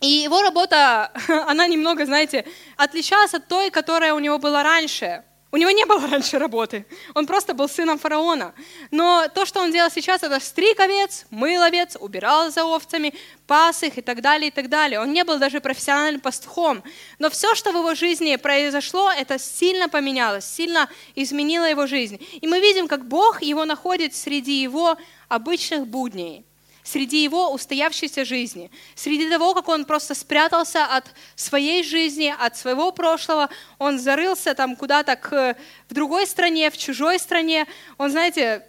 И 0.00 0.06
его 0.08 0.42
работа, 0.42 1.10
она 1.46 1.66
немного, 1.66 2.04
знаете, 2.04 2.46
отличалась 2.76 3.34
от 3.34 3.48
той, 3.48 3.70
которая 3.70 4.14
у 4.14 4.18
него 4.18 4.38
была 4.38 4.62
раньше. 4.62 5.24
У 5.56 5.58
него 5.58 5.70
не 5.70 5.86
было 5.86 6.06
раньше 6.10 6.38
работы, 6.38 6.84
он 7.14 7.26
просто 7.26 7.54
был 7.54 7.66
сыном 7.66 7.98
фараона. 7.98 8.52
Но 8.90 9.26
то, 9.34 9.46
что 9.46 9.60
он 9.60 9.72
делал 9.72 9.90
сейчас, 9.90 10.22
это 10.22 10.38
стриг 10.38 10.78
овец, 10.80 11.24
мыл 11.30 11.62
овец, 11.62 11.96
убирал 11.98 12.50
за 12.50 12.64
овцами, 12.64 13.14
пас 13.46 13.82
их 13.82 13.96
и 13.96 14.02
так 14.02 14.20
далее, 14.20 14.48
и 14.48 14.50
так 14.50 14.68
далее. 14.68 15.00
Он 15.00 15.14
не 15.14 15.24
был 15.24 15.38
даже 15.38 15.60
профессиональным 15.60 16.20
пастухом. 16.20 16.82
Но 17.18 17.30
все, 17.30 17.54
что 17.54 17.72
в 17.72 17.76
его 17.76 17.94
жизни 17.94 18.36
произошло, 18.36 19.10
это 19.10 19.38
сильно 19.38 19.88
поменялось, 19.88 20.44
сильно 20.44 20.90
изменило 21.14 21.64
его 21.64 21.86
жизнь. 21.86 22.20
И 22.42 22.46
мы 22.46 22.60
видим, 22.60 22.86
как 22.86 23.08
Бог 23.08 23.40
его 23.40 23.64
находит 23.64 24.14
среди 24.14 24.60
его 24.60 24.98
обычных 25.30 25.86
будней 25.86 26.44
среди 26.86 27.24
его 27.24 27.52
устоявшейся 27.52 28.24
жизни, 28.24 28.70
среди 28.94 29.28
того, 29.28 29.54
как 29.54 29.68
он 29.68 29.84
просто 29.84 30.14
спрятался 30.14 30.84
от 30.86 31.04
своей 31.34 31.82
жизни, 31.82 32.32
от 32.38 32.56
своего 32.56 32.92
прошлого, 32.92 33.50
он 33.78 33.98
зарылся 33.98 34.54
там 34.54 34.76
куда-то 34.76 35.16
к, 35.16 35.56
в 35.88 35.94
другой 35.94 36.26
стране, 36.28 36.70
в 36.70 36.78
чужой 36.78 37.18
стране, 37.18 37.66
он, 37.98 38.10
знаете, 38.10 38.64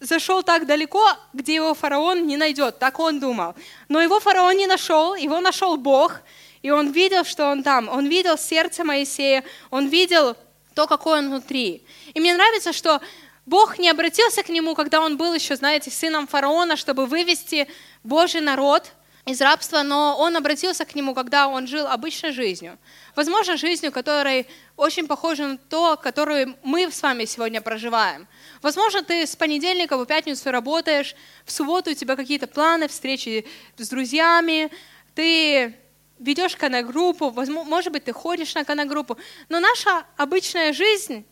зашел 0.00 0.42
так 0.42 0.66
далеко, 0.66 1.04
где 1.32 1.54
его 1.54 1.74
фараон 1.74 2.26
не 2.26 2.36
найдет, 2.36 2.80
так 2.80 2.98
он 2.98 3.20
думал. 3.20 3.54
Но 3.88 4.02
его 4.02 4.18
фараон 4.18 4.56
не 4.56 4.66
нашел, 4.66 5.14
его 5.14 5.40
нашел 5.40 5.76
Бог, 5.76 6.20
и 6.62 6.70
он 6.70 6.90
видел, 6.90 7.24
что 7.24 7.46
он 7.46 7.62
там, 7.62 7.88
он 7.88 8.06
видел 8.06 8.36
сердце 8.36 8.82
Моисея, 8.82 9.44
он 9.70 9.86
видел 9.86 10.36
то, 10.74 10.88
какой 10.88 11.20
он 11.20 11.28
внутри. 11.28 11.84
И 12.14 12.20
мне 12.20 12.34
нравится, 12.34 12.72
что 12.72 13.00
Бог 13.48 13.78
не 13.78 13.88
обратился 13.88 14.42
к 14.42 14.50
нему, 14.50 14.74
когда 14.74 15.00
он 15.00 15.16
был 15.16 15.32
еще, 15.32 15.56
знаете, 15.56 15.90
сыном 15.90 16.26
фараона, 16.26 16.76
чтобы 16.76 17.06
вывести 17.06 17.66
Божий 18.04 18.42
народ 18.42 18.92
из 19.24 19.40
рабства, 19.40 19.82
но 19.82 20.16
он 20.18 20.36
обратился 20.36 20.84
к 20.84 20.94
нему, 20.94 21.14
когда 21.14 21.48
он 21.48 21.66
жил 21.66 21.86
обычной 21.86 22.32
жизнью. 22.32 22.78
Возможно, 23.16 23.56
жизнью, 23.56 23.90
которая 23.90 24.44
очень 24.76 25.06
похожа 25.06 25.46
на 25.46 25.56
то, 25.56 25.96
которую 25.96 26.56
мы 26.62 26.90
с 26.90 27.00
вами 27.00 27.24
сегодня 27.24 27.62
проживаем. 27.62 28.28
Возможно, 28.60 29.02
ты 29.02 29.26
с 29.26 29.34
понедельника 29.34 29.96
по 29.96 30.04
пятницу 30.04 30.50
работаешь, 30.50 31.16
в 31.46 31.50
субботу 31.50 31.92
у 31.92 31.94
тебя 31.94 32.16
какие-то 32.16 32.48
планы, 32.48 32.86
встречи 32.86 33.46
с 33.78 33.88
друзьями, 33.88 34.70
ты 35.14 35.74
ведешь 36.18 36.54
канагруппу, 36.54 37.30
может 37.64 37.94
быть, 37.94 38.04
ты 38.04 38.12
ходишь 38.12 38.54
на 38.54 38.64
канагруппу, 38.64 39.16
но 39.48 39.58
наша 39.58 40.04
обычная 40.18 40.74
жизнь 40.74 41.24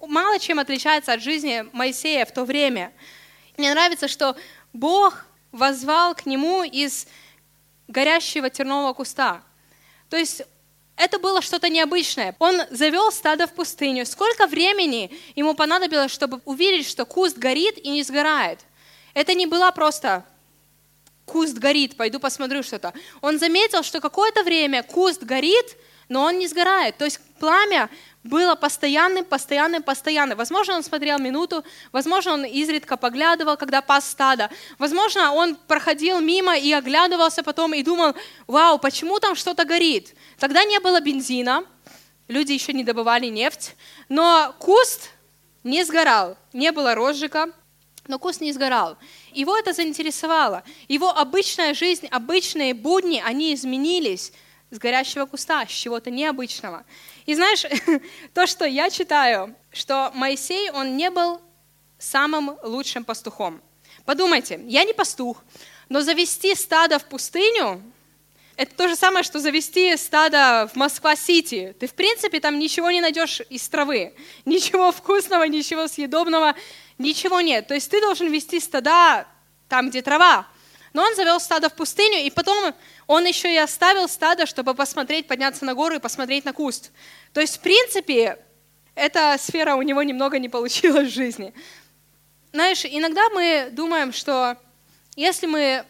мало 0.00 0.38
чем 0.38 0.58
отличается 0.58 1.12
от 1.12 1.22
жизни 1.22 1.66
Моисея 1.72 2.24
в 2.24 2.32
то 2.32 2.44
время. 2.44 2.92
Мне 3.56 3.72
нравится, 3.72 4.08
что 4.08 4.36
Бог 4.72 5.26
возвал 5.52 6.14
к 6.14 6.26
нему 6.26 6.62
из 6.62 7.06
горящего 7.88 8.50
тернового 8.50 8.92
куста. 8.92 9.42
То 10.08 10.16
есть 10.16 10.42
это 10.96 11.18
было 11.18 11.40
что-то 11.40 11.68
необычное. 11.68 12.36
Он 12.38 12.62
завел 12.70 13.10
стадо 13.10 13.46
в 13.46 13.54
пустыню. 13.54 14.04
Сколько 14.06 14.46
времени 14.46 15.10
ему 15.34 15.54
понадобилось, 15.54 16.12
чтобы 16.12 16.40
увидеть, 16.44 16.86
что 16.86 17.04
куст 17.06 17.38
горит 17.38 17.78
и 17.78 17.88
не 17.88 18.02
сгорает? 18.02 18.60
Это 19.14 19.34
не 19.34 19.46
была 19.46 19.72
просто 19.72 20.24
куст 21.24 21.56
горит, 21.56 21.96
пойду 21.96 22.18
посмотрю 22.20 22.62
что-то. 22.62 22.92
Он 23.20 23.38
заметил, 23.38 23.82
что 23.82 24.00
какое-то 24.00 24.42
время 24.42 24.82
куст 24.82 25.22
горит, 25.22 25.76
но 26.08 26.24
он 26.24 26.38
не 26.38 26.48
сгорает. 26.48 26.98
То 26.98 27.04
есть 27.04 27.20
пламя 27.38 27.88
было 28.22 28.54
постоянным, 28.54 29.24
постоянным, 29.24 29.82
постоянным. 29.82 30.36
Возможно, 30.36 30.74
он 30.74 30.82
смотрел 30.82 31.18
минуту, 31.18 31.64
возможно, 31.90 32.34
он 32.34 32.44
изредка 32.44 32.96
поглядывал, 32.96 33.56
когда 33.56 33.80
пас 33.80 34.10
стадо. 34.10 34.50
Возможно, 34.78 35.32
он 35.32 35.56
проходил 35.56 36.20
мимо 36.20 36.56
и 36.56 36.72
оглядывался 36.72 37.42
потом 37.42 37.72
и 37.72 37.82
думал, 37.82 38.14
вау, 38.46 38.78
почему 38.78 39.18
там 39.20 39.34
что-то 39.34 39.64
горит? 39.64 40.14
Тогда 40.38 40.64
не 40.64 40.78
было 40.80 41.00
бензина, 41.00 41.64
люди 42.28 42.52
еще 42.52 42.72
не 42.72 42.84
добывали 42.84 43.26
нефть, 43.26 43.74
но 44.08 44.54
куст 44.58 45.10
не 45.64 45.84
сгорал, 45.84 46.36
не 46.52 46.72
было 46.72 46.94
розжига, 46.94 47.50
но 48.06 48.18
куст 48.18 48.40
не 48.42 48.52
сгорал. 48.52 48.98
Его 49.32 49.56
это 49.56 49.72
заинтересовало. 49.72 50.62
Его 50.88 51.08
обычная 51.10 51.74
жизнь, 51.74 52.06
обычные 52.08 52.74
будни, 52.74 53.22
они 53.24 53.54
изменились 53.54 54.32
с 54.70 54.78
горящего 54.78 55.26
куста, 55.26 55.66
с 55.66 55.70
чего-то 55.70 56.10
необычного. 56.10 56.84
И 57.26 57.34
знаешь, 57.34 57.64
то, 58.34 58.46
что 58.46 58.64
я 58.64 58.90
читаю, 58.90 59.54
что 59.72 60.10
Моисей, 60.14 60.70
он 60.70 60.96
не 60.96 61.10
был 61.10 61.40
самым 61.98 62.56
лучшим 62.62 63.04
пастухом. 63.04 63.60
Подумайте, 64.04 64.60
я 64.66 64.84
не 64.84 64.92
пастух, 64.92 65.42
но 65.88 66.00
завести 66.00 66.54
стадо 66.54 66.98
в 66.98 67.04
пустыню, 67.04 67.82
это 68.60 68.74
то 68.74 68.88
же 68.88 68.94
самое, 68.94 69.22
что 69.22 69.38
завести 69.38 69.96
стадо 69.96 70.68
в 70.70 70.76
Москва-Сити. 70.76 71.74
Ты, 71.80 71.86
в 71.86 71.94
принципе, 71.94 72.40
там 72.40 72.58
ничего 72.58 72.90
не 72.90 73.00
найдешь 73.00 73.40
из 73.48 73.66
травы. 73.70 74.12
Ничего 74.44 74.92
вкусного, 74.92 75.44
ничего 75.44 75.88
съедобного, 75.88 76.54
ничего 76.98 77.40
нет. 77.40 77.68
То 77.68 77.74
есть 77.74 77.90
ты 77.90 78.02
должен 78.02 78.30
вести 78.30 78.60
стада 78.60 79.26
там, 79.66 79.88
где 79.88 80.02
трава. 80.02 80.46
Но 80.92 81.02
он 81.02 81.14
завел 81.14 81.38
стадо 81.38 81.68
в 81.68 81.74
пустыню, 81.74 82.18
и 82.24 82.30
потом 82.30 82.74
он 83.06 83.24
еще 83.24 83.52
и 83.52 83.56
оставил 83.56 84.08
стадо, 84.08 84.46
чтобы 84.46 84.74
посмотреть, 84.74 85.28
подняться 85.28 85.64
на 85.64 85.74
гору 85.74 85.96
и 85.96 86.00
посмотреть 86.00 86.44
на 86.44 86.52
куст. 86.52 86.90
То 87.32 87.40
есть, 87.40 87.58
в 87.58 87.60
принципе, 87.60 88.38
эта 88.94 89.36
сфера 89.38 89.76
у 89.76 89.82
него 89.82 90.02
немного 90.02 90.38
не 90.38 90.48
получилась 90.48 91.08
в 91.08 91.14
жизни. 91.14 91.54
Знаешь, 92.52 92.84
иногда 92.84 93.28
мы 93.30 93.68
думаем, 93.70 94.12
что 94.12 94.56
если 95.14 95.46
мы 95.46 95.84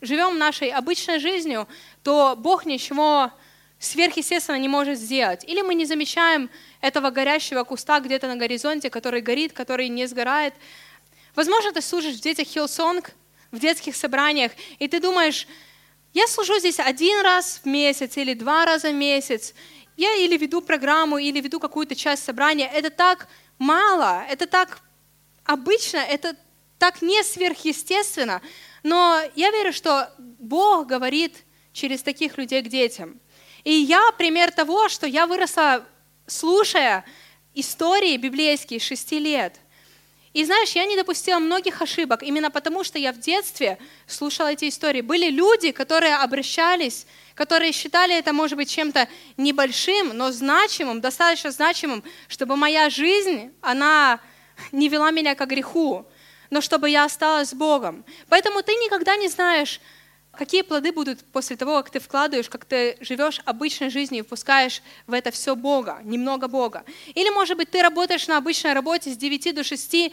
живем 0.00 0.38
нашей 0.38 0.70
обычной 0.70 1.20
жизнью, 1.20 1.68
то 2.02 2.34
Бог 2.36 2.66
ничего 2.66 3.30
сверхъестественно 3.78 4.56
не 4.56 4.68
может 4.68 4.98
сделать. 4.98 5.44
Или 5.44 5.62
мы 5.62 5.74
не 5.74 5.86
замечаем 5.86 6.50
этого 6.80 7.10
горящего 7.10 7.62
куста 7.64 8.00
где-то 8.00 8.26
на 8.26 8.36
горизонте, 8.36 8.90
который 8.90 9.20
горит, 9.20 9.52
который 9.52 9.88
не 9.88 10.06
сгорает. 10.06 10.54
Возможно, 11.36 11.72
ты 11.72 11.80
служишь 11.80 12.16
в 12.16 12.20
детях 12.20 12.48
Hillsong, 12.48 13.12
в 13.50 13.58
детских 13.58 13.96
собраниях, 13.96 14.52
и 14.78 14.88
ты 14.88 15.00
думаешь, 15.00 15.46
я 16.14 16.26
служу 16.26 16.58
здесь 16.58 16.78
один 16.78 17.20
раз 17.20 17.60
в 17.62 17.66
месяц 17.66 18.16
или 18.16 18.34
два 18.34 18.64
раза 18.64 18.90
в 18.90 18.94
месяц, 18.94 19.54
я 19.96 20.14
или 20.16 20.36
веду 20.36 20.60
программу, 20.60 21.18
или 21.18 21.40
веду 21.40 21.60
какую-то 21.60 21.94
часть 21.94 22.24
собрания. 22.24 22.68
Это 22.68 22.90
так 22.90 23.28
мало, 23.58 24.24
это 24.28 24.46
так 24.46 24.80
обычно, 25.44 25.98
это 25.98 26.36
так 26.78 27.02
не 27.02 27.22
сверхъестественно. 27.22 28.40
Но 28.82 29.20
я 29.34 29.50
верю, 29.50 29.72
что 29.72 30.12
Бог 30.18 30.86
говорит 30.86 31.44
через 31.72 32.02
таких 32.02 32.38
людей 32.38 32.62
к 32.62 32.68
детям. 32.68 33.20
И 33.64 33.72
я 33.72 34.12
пример 34.12 34.52
того, 34.52 34.88
что 34.88 35.06
я 35.06 35.26
выросла, 35.26 35.84
слушая 36.26 37.04
истории 37.54 38.16
библейские 38.16 38.78
шести 38.80 39.18
лет– 39.18 39.56
и 40.34 40.44
знаешь, 40.44 40.72
я 40.72 40.84
не 40.84 40.96
допустила 40.96 41.38
многих 41.38 41.80
ошибок, 41.80 42.22
именно 42.22 42.50
потому 42.50 42.84
что 42.84 42.98
я 42.98 43.12
в 43.12 43.18
детстве 43.18 43.78
слушала 44.06 44.52
эти 44.52 44.68
истории. 44.68 45.00
Были 45.00 45.30
люди, 45.30 45.72
которые 45.72 46.16
обращались, 46.16 47.06
которые 47.34 47.72
считали 47.72 48.14
это, 48.16 48.32
может 48.32 48.56
быть, 48.56 48.70
чем-то 48.70 49.08
небольшим, 49.36 50.16
но 50.16 50.30
значимым, 50.30 51.00
достаточно 51.00 51.50
значимым, 51.50 52.04
чтобы 52.28 52.56
моя 52.56 52.90
жизнь, 52.90 53.52
она 53.62 54.20
не 54.72 54.88
вела 54.88 55.10
меня 55.10 55.34
к 55.34 55.46
греху, 55.46 56.04
но 56.50 56.60
чтобы 56.60 56.90
я 56.90 57.04
осталась 57.04 57.50
с 57.50 57.54
Богом. 57.54 58.04
Поэтому 58.28 58.62
ты 58.62 58.72
никогда 58.72 59.16
не 59.16 59.28
знаешь, 59.28 59.80
Какие 60.38 60.62
плоды 60.62 60.92
будут 60.92 61.24
после 61.32 61.56
того, 61.56 61.82
как 61.82 61.90
ты 61.90 61.98
вкладываешь, 61.98 62.48
как 62.48 62.64
ты 62.64 62.96
живешь 63.00 63.40
обычной 63.44 63.90
жизнью 63.90 64.22
и 64.22 64.22
впускаешь 64.24 64.82
в 65.08 65.12
это 65.12 65.32
все 65.32 65.56
Бога, 65.56 65.98
немного 66.04 66.46
Бога? 66.46 66.84
Или, 67.16 67.28
может 67.30 67.56
быть, 67.56 67.72
ты 67.72 67.82
работаешь 67.82 68.28
на 68.28 68.36
обычной 68.36 68.72
работе 68.72 69.10
с 69.10 69.16
9 69.16 69.52
до 69.52 69.64
6, 69.64 70.12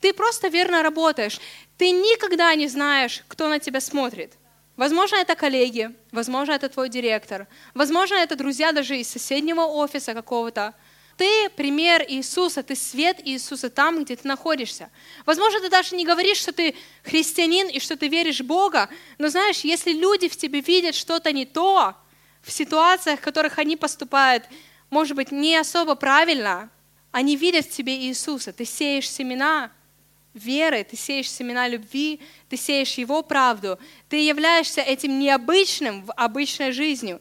ты 0.00 0.12
просто 0.12 0.48
верно 0.48 0.82
работаешь. 0.82 1.40
Ты 1.78 1.90
никогда 1.90 2.54
не 2.54 2.68
знаешь, 2.68 3.24
кто 3.28 3.48
на 3.48 3.58
тебя 3.60 3.80
смотрит. 3.80 4.34
Возможно, 4.76 5.16
это 5.16 5.34
коллеги, 5.34 5.90
возможно, 6.10 6.52
это 6.52 6.68
твой 6.68 6.90
директор, 6.90 7.46
возможно, 7.72 8.16
это 8.16 8.36
друзья 8.36 8.72
даже 8.72 8.98
из 8.98 9.08
соседнего 9.08 9.62
офиса 9.62 10.12
какого-то. 10.12 10.74
Ты 11.16 11.50
пример 11.50 12.04
Иисуса, 12.08 12.62
ты 12.62 12.74
свет 12.74 13.20
Иисуса 13.24 13.70
там, 13.70 14.04
где 14.04 14.16
ты 14.16 14.26
находишься. 14.26 14.90
Возможно, 15.26 15.60
ты 15.60 15.68
даже 15.68 15.94
не 15.94 16.04
говоришь, 16.04 16.38
что 16.38 16.52
ты 16.52 16.74
христианин 17.04 17.68
и 17.68 17.80
что 17.80 17.96
ты 17.96 18.08
веришь 18.08 18.40
в 18.40 18.46
Бога, 18.46 18.88
но 19.18 19.28
знаешь, 19.28 19.60
если 19.60 19.92
люди 19.92 20.28
в 20.28 20.36
тебе 20.36 20.60
видят 20.60 20.94
что-то 20.94 21.32
не 21.32 21.44
то, 21.44 21.94
в 22.42 22.50
ситуациях, 22.50 23.20
в 23.20 23.22
которых 23.22 23.58
они 23.58 23.76
поступают, 23.76 24.44
может 24.90 25.16
быть, 25.16 25.30
не 25.30 25.56
особо 25.56 25.94
правильно, 25.94 26.70
они 27.12 27.36
видят 27.36 27.66
в 27.66 27.70
тебе 27.70 27.96
Иисуса. 27.96 28.52
Ты 28.52 28.64
сеешь 28.64 29.08
семена 29.08 29.70
веры, 30.34 30.84
ты 30.84 30.96
сеешь 30.96 31.30
семена 31.30 31.68
любви, 31.68 32.20
ты 32.48 32.56
сеешь 32.56 32.94
Его 32.94 33.22
правду, 33.22 33.78
ты 34.08 34.16
являешься 34.16 34.80
этим 34.80 35.18
необычным 35.18 36.04
в 36.04 36.12
обычной 36.12 36.72
жизнью. 36.72 37.20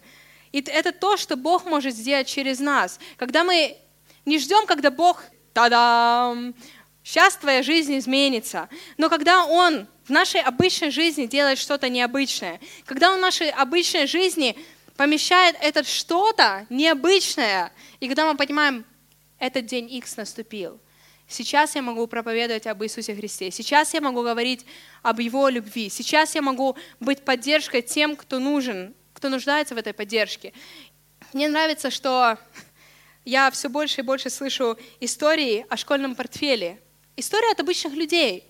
И 0.52 0.62
это 0.62 0.92
то, 0.92 1.18
что 1.18 1.36
Бог 1.36 1.66
может 1.66 1.96
сделать 1.96 2.28
через 2.28 2.60
нас. 2.60 3.00
Когда 3.18 3.44
мы 3.44 3.78
не 4.26 4.38
ждем, 4.38 4.66
когда 4.66 4.92
Бог, 4.92 5.24
та-дам, 5.54 6.54
сейчас 7.04 7.36
твоя 7.38 7.64
жизнь 7.64 7.98
изменится. 7.98 8.70
Но 8.98 9.10
когда 9.10 9.46
Он 9.46 9.88
в 10.06 10.10
нашей 10.10 10.42
обычной 10.42 10.92
жизни 10.92 11.26
делает 11.26 11.58
что-то 11.58 11.90
необычное, 11.90 12.60
когда 12.86 13.12
Он 13.12 13.20
в 13.20 13.22
нашей 13.22 13.50
обычной 13.50 14.08
жизни 14.08 14.58
помещает 14.98 15.56
это 15.62 15.84
что-то 15.84 16.66
необычное, 16.70 17.72
и 18.00 18.08
когда 18.08 18.32
мы 18.32 18.38
понимаем, 18.38 18.86
этот 19.40 19.66
день 19.66 19.92
X 19.92 20.18
наступил, 20.18 20.80
сейчас 21.28 21.76
я 21.76 21.82
могу 21.82 22.06
проповедовать 22.06 22.68
об 22.68 22.84
Иисусе 22.84 23.16
Христе, 23.16 23.50
сейчас 23.50 23.94
я 23.94 24.02
могу 24.02 24.22
говорить 24.22 24.66
об 25.02 25.20
Его 25.20 25.50
любви, 25.50 25.90
сейчас 25.90 26.36
я 26.36 26.42
могу 26.42 26.78
быть 27.00 27.26
поддержкой 27.26 27.82
тем, 27.82 28.16
кто 28.16 28.38
нужен, 28.38 28.94
кто 29.22 29.30
нуждается 29.30 29.76
в 29.76 29.78
этой 29.78 29.94
поддержке. 29.94 30.52
Мне 31.32 31.48
нравится, 31.48 31.92
что 31.92 32.40
я 33.24 33.52
все 33.52 33.70
больше 33.70 34.02
и 34.02 34.04
больше 34.04 34.32
слышу 34.32 34.80
истории 35.00 35.64
о 35.70 35.78
школьном 35.78 36.16
портфеле. 36.16 36.80
Истории 37.18 37.52
от 37.52 37.60
обычных 37.60 37.94
людей. 37.94 38.44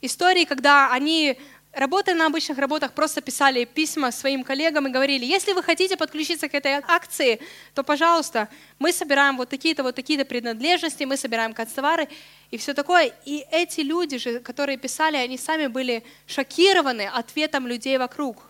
Истории, 0.00 0.46
когда 0.46 0.90
они, 0.90 1.38
работая 1.74 2.14
на 2.14 2.24
обычных 2.24 2.56
работах, 2.56 2.94
просто 2.94 3.20
писали 3.20 3.66
письма 3.66 4.10
своим 4.10 4.42
коллегам 4.42 4.88
и 4.88 4.90
говорили, 4.90 5.26
если 5.26 5.52
вы 5.52 5.62
хотите 5.62 5.98
подключиться 5.98 6.48
к 6.48 6.54
этой 6.54 6.76
акции, 6.76 7.38
то, 7.74 7.82
пожалуйста, 7.82 8.48
мы 8.78 8.94
собираем 8.94 9.36
вот 9.36 9.50
такие-то, 9.50 9.82
вот 9.82 9.96
такие-то 9.96 10.24
принадлежности, 10.24 11.04
мы 11.04 11.18
собираем 11.18 11.52
канцтовары 11.52 12.08
и 12.50 12.56
все 12.56 12.72
такое. 12.72 13.12
И 13.26 13.44
эти 13.50 13.80
люди 13.80 14.16
же, 14.16 14.40
которые 14.40 14.78
писали, 14.78 15.18
они 15.18 15.36
сами 15.36 15.66
были 15.66 16.04
шокированы 16.26 17.02
ответом 17.02 17.66
людей 17.66 17.98
вокруг. 17.98 18.49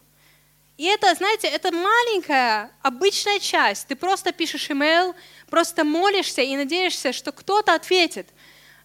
И 0.81 0.85
это, 0.85 1.15
знаете, 1.15 1.47
это 1.47 1.73
маленькая, 1.73 2.71
обычная 2.81 3.39
часть. 3.39 3.87
Ты 3.89 3.97
просто 3.97 4.33
пишешь 4.33 4.71
имейл, 4.71 5.15
просто 5.51 5.85
молишься 5.85 6.41
и 6.41 6.57
надеешься, 6.57 7.13
что 7.13 7.33
кто-то 7.33 7.75
ответит. 7.75 8.29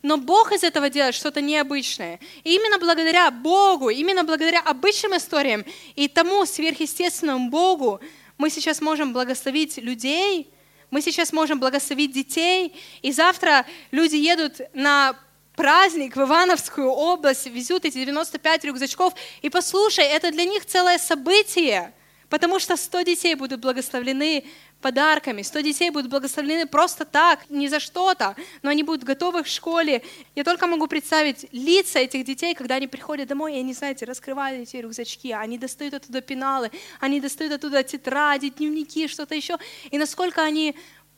Но 0.02 0.18
Бог 0.18 0.52
из 0.52 0.66
этого 0.66 0.90
делает 0.90 1.16
что-то 1.16 1.40
необычное. 1.40 2.20
И 2.44 2.54
именно 2.54 2.80
благодаря 2.80 3.32
Богу, 3.32 3.88
именно 3.88 4.26
благодаря 4.26 4.60
обычным 4.60 5.16
историям 5.16 5.64
и 5.96 6.10
тому 6.10 6.46
сверхъестественному 6.46 7.50
Богу 7.50 8.02
мы 8.38 8.50
сейчас 8.50 8.82
можем 8.82 9.14
благословить 9.14 9.78
людей, 9.78 10.50
мы 10.92 11.00
сейчас 11.00 11.32
можем 11.32 11.62
благословить 11.62 12.12
детей, 12.12 12.76
и 13.04 13.14
завтра 13.14 13.66
люди 13.92 14.18
едут 14.18 14.60
на 14.74 15.18
праздник 15.56 16.16
в 16.16 16.22
Ивановскую 16.22 16.90
область, 16.90 17.48
везут 17.48 17.86
эти 17.86 17.98
95 17.98 18.66
рюкзачков, 18.66 19.14
и 19.42 19.50
послушай, 19.50 20.06
это 20.06 20.32
для 20.32 20.46
них 20.46 20.66
целое 20.66 20.98
событие, 20.98 21.94
потому 22.30 22.60
что 22.60 22.76
100 22.76 23.02
детей 23.02 23.36
будут 23.36 23.60
благословлены 23.60 24.46
подарками, 24.82 25.42
100 25.42 25.62
детей 25.62 25.90
будут 25.90 26.12
благословлены 26.12 26.68
просто 26.68 27.06
так, 27.06 27.50
не 27.50 27.68
за 27.70 27.80
что-то, 27.80 28.36
но 28.62 28.70
они 28.70 28.84
будут 28.84 29.04
готовы 29.04 29.44
в 29.44 29.48
школе. 29.48 30.04
Я 30.36 30.44
только 30.44 30.68
могу 30.68 30.88
представить 30.88 31.48
лица 31.52 32.00
этих 32.00 32.24
детей, 32.24 32.54
когда 32.54 32.76
они 32.76 32.88
приходят 32.88 33.28
домой, 33.28 33.56
и 33.56 33.60
они, 33.60 33.74
знаете, 33.74 34.06
раскрывают 34.06 34.62
эти 34.62 34.78
рюкзачки, 34.78 35.32
они 35.32 35.58
достают 35.58 35.96
оттуда 35.96 36.22
пеналы, 36.22 36.72
они 37.00 37.20
достают 37.20 37.54
оттуда 37.54 37.84
тетради, 37.84 38.50
дневники, 38.50 39.08
что-то 39.08 39.34
еще, 39.34 39.58
и 39.90 39.98
насколько 39.98 40.44
они 40.44 40.76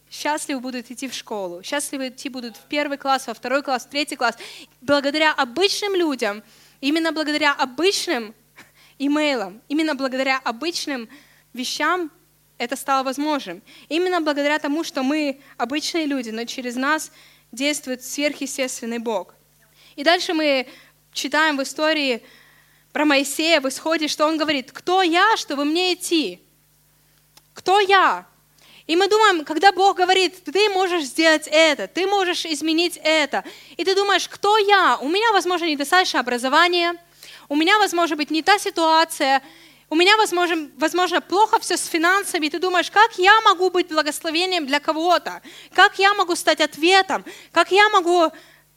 счастливы 0.09 0.59
будут 0.59 0.89
идти 0.91 1.07
в 1.07 1.13
школу, 1.13 1.61
счастливы 1.63 2.09
идти 2.09 2.29
будут 2.29 2.55
в 2.55 2.61
первый 2.67 2.97
класс, 2.97 3.27
во 3.27 3.33
второй 3.33 3.63
класс, 3.63 3.85
в 3.85 3.89
третий 3.89 4.15
класс. 4.15 4.35
Благодаря 4.81 5.33
обычным 5.33 5.95
людям, 5.95 6.43
именно 6.81 7.11
благодаря 7.11 7.53
обычным 7.53 8.33
имейлам. 8.99 9.61
Именно 9.67 9.95
благодаря 9.95 10.39
обычным 10.43 11.09
вещам 11.53 12.11
это 12.57 12.75
стало 12.75 13.03
возможным. 13.03 13.61
Именно 13.89 14.21
благодаря 14.21 14.59
тому, 14.59 14.83
что 14.83 15.03
мы 15.03 15.39
обычные 15.57 16.05
люди, 16.05 16.29
но 16.29 16.45
через 16.45 16.75
нас 16.75 17.11
действует 17.51 18.03
сверхъестественный 18.03 18.99
Бог. 18.99 19.35
И 19.95 20.03
дальше 20.03 20.33
мы 20.33 20.67
читаем 21.11 21.57
в 21.57 21.63
истории 21.63 22.23
про 22.91 23.05
Моисея 23.05 23.61
в 23.61 23.67
исходе, 23.67 24.07
что 24.07 24.25
он 24.25 24.37
говорит, 24.37 24.71
кто 24.71 25.01
я, 25.01 25.37
чтобы 25.37 25.65
мне 25.65 25.93
идти? 25.93 26.41
Кто 27.53 27.79
я? 27.79 28.25
И 28.87 28.95
мы 28.95 29.09
думаем, 29.09 29.43
когда 29.43 29.73
Бог 29.73 29.97
говорит, 29.97 30.45
ты 30.45 30.69
можешь 30.69 31.03
сделать 31.03 31.47
это, 31.51 31.87
ты 31.87 32.07
можешь 32.07 32.45
изменить 32.45 32.97
это, 33.03 33.43
и 33.75 33.83
ты 33.83 33.93
думаешь, 33.93 34.29
кто 34.29 34.57
я? 34.57 34.97
У 35.01 35.09
меня, 35.09 35.31
возможно, 35.33 35.65
недостаточно 35.65 36.21
образования, 36.21 36.95
у 37.49 37.55
меня, 37.57 37.77
возможно, 37.79 38.15
быть 38.15 38.31
не 38.31 38.41
та 38.41 38.57
ситуация, 38.57 39.43
у 39.89 39.95
меня, 39.95 40.15
возможно, 40.15 40.69
возможно, 40.77 41.19
плохо 41.19 41.59
все 41.59 41.75
с 41.75 41.85
финансами, 41.85 42.47
и 42.47 42.49
ты 42.49 42.59
думаешь, 42.59 42.89
как 42.89 43.17
я 43.17 43.39
могу 43.41 43.69
быть 43.69 43.89
благословением 43.89 44.65
для 44.65 44.79
кого-то? 44.79 45.41
Как 45.73 45.99
я 45.99 46.13
могу 46.13 46.35
стать 46.35 46.61
ответом? 46.61 47.25
Как 47.51 47.71
я 47.71 47.89
могу 47.89 48.31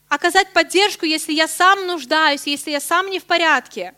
оказать 0.09 0.51
поддержку, 0.51 1.05
если 1.05 1.31
я 1.31 1.47
сам 1.47 1.87
нуждаюсь, 1.87 2.47
если 2.47 2.71
я 2.71 2.81
сам 2.81 3.09
не 3.09 3.19
в 3.19 3.23
порядке? 3.23 3.93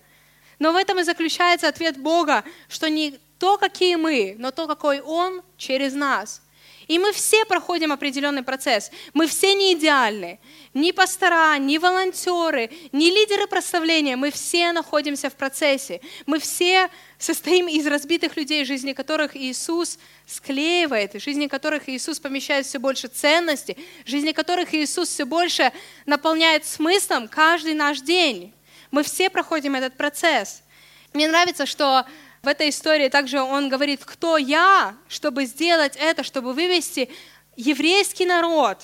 Но 0.60 0.74
в 0.74 0.75
этом 0.75 1.00
и 1.00 1.03
заключается 1.03 1.67
ответ 1.67 1.98
Бога, 1.98 2.43
что 2.67 2.89
не 2.89 3.20
то, 3.44 3.58
какие 3.58 3.98
мы, 3.98 4.38
но 4.40 4.52
то, 4.52 4.68
какой 4.68 5.02
Он 5.02 5.42
через 5.58 5.94
нас. 5.94 6.42
И 6.88 6.98
мы 6.98 7.12
все 7.12 7.44
проходим 7.44 7.92
определенный 7.92 8.42
процесс. 8.42 8.90
Мы 9.14 9.28
все 9.28 9.54
не 9.54 9.74
идеальны. 9.74 10.40
Ни 10.74 10.92
пастора, 10.92 11.58
ни 11.58 11.78
волонтеры, 11.78 12.72
ни 12.94 13.08
лидеры 13.08 13.48
прославления. 13.48 14.16
Мы 14.16 14.32
все 14.32 14.72
находимся 14.72 15.30
в 15.30 15.34
процессе. 15.34 16.00
Мы 16.26 16.40
все 16.40 16.90
состоим 17.18 17.68
из 17.68 17.86
разбитых 17.86 18.38
людей, 18.38 18.64
жизни 18.64 18.94
которых 18.94 19.36
Иисус 19.36 20.00
склеивает, 20.26 21.22
жизни 21.22 21.48
которых 21.48 21.90
Иисус 21.90 22.22
помещает 22.22 22.66
все 22.66 22.80
больше 22.80 23.10
ценностей, 23.10 23.76
в 24.06 24.10
жизни 24.10 24.32
которых 24.32 24.74
Иисус 24.74 25.10
все 25.10 25.26
больше 25.26 25.74
наполняет 26.06 26.66
смыслом 26.66 27.28
каждый 27.28 27.74
наш 27.74 28.00
день. 28.00 28.54
Мы 28.90 29.04
все 29.04 29.30
проходим 29.30 29.76
этот 29.76 29.98
процесс. 29.98 30.64
Мне 31.12 31.28
нравится, 31.28 31.66
что 31.66 32.06
в 32.44 32.48
этой 32.50 32.70
истории 32.70 33.08
также 33.08 33.42
он 33.42 33.70
говорит, 33.70 34.04
кто 34.04 34.38
я, 34.38 34.98
чтобы 35.08 35.46
сделать 35.46 35.96
это, 35.96 36.24
чтобы 36.24 36.52
вывести 36.54 37.10
еврейский 37.56 38.26
народ, 38.26 38.80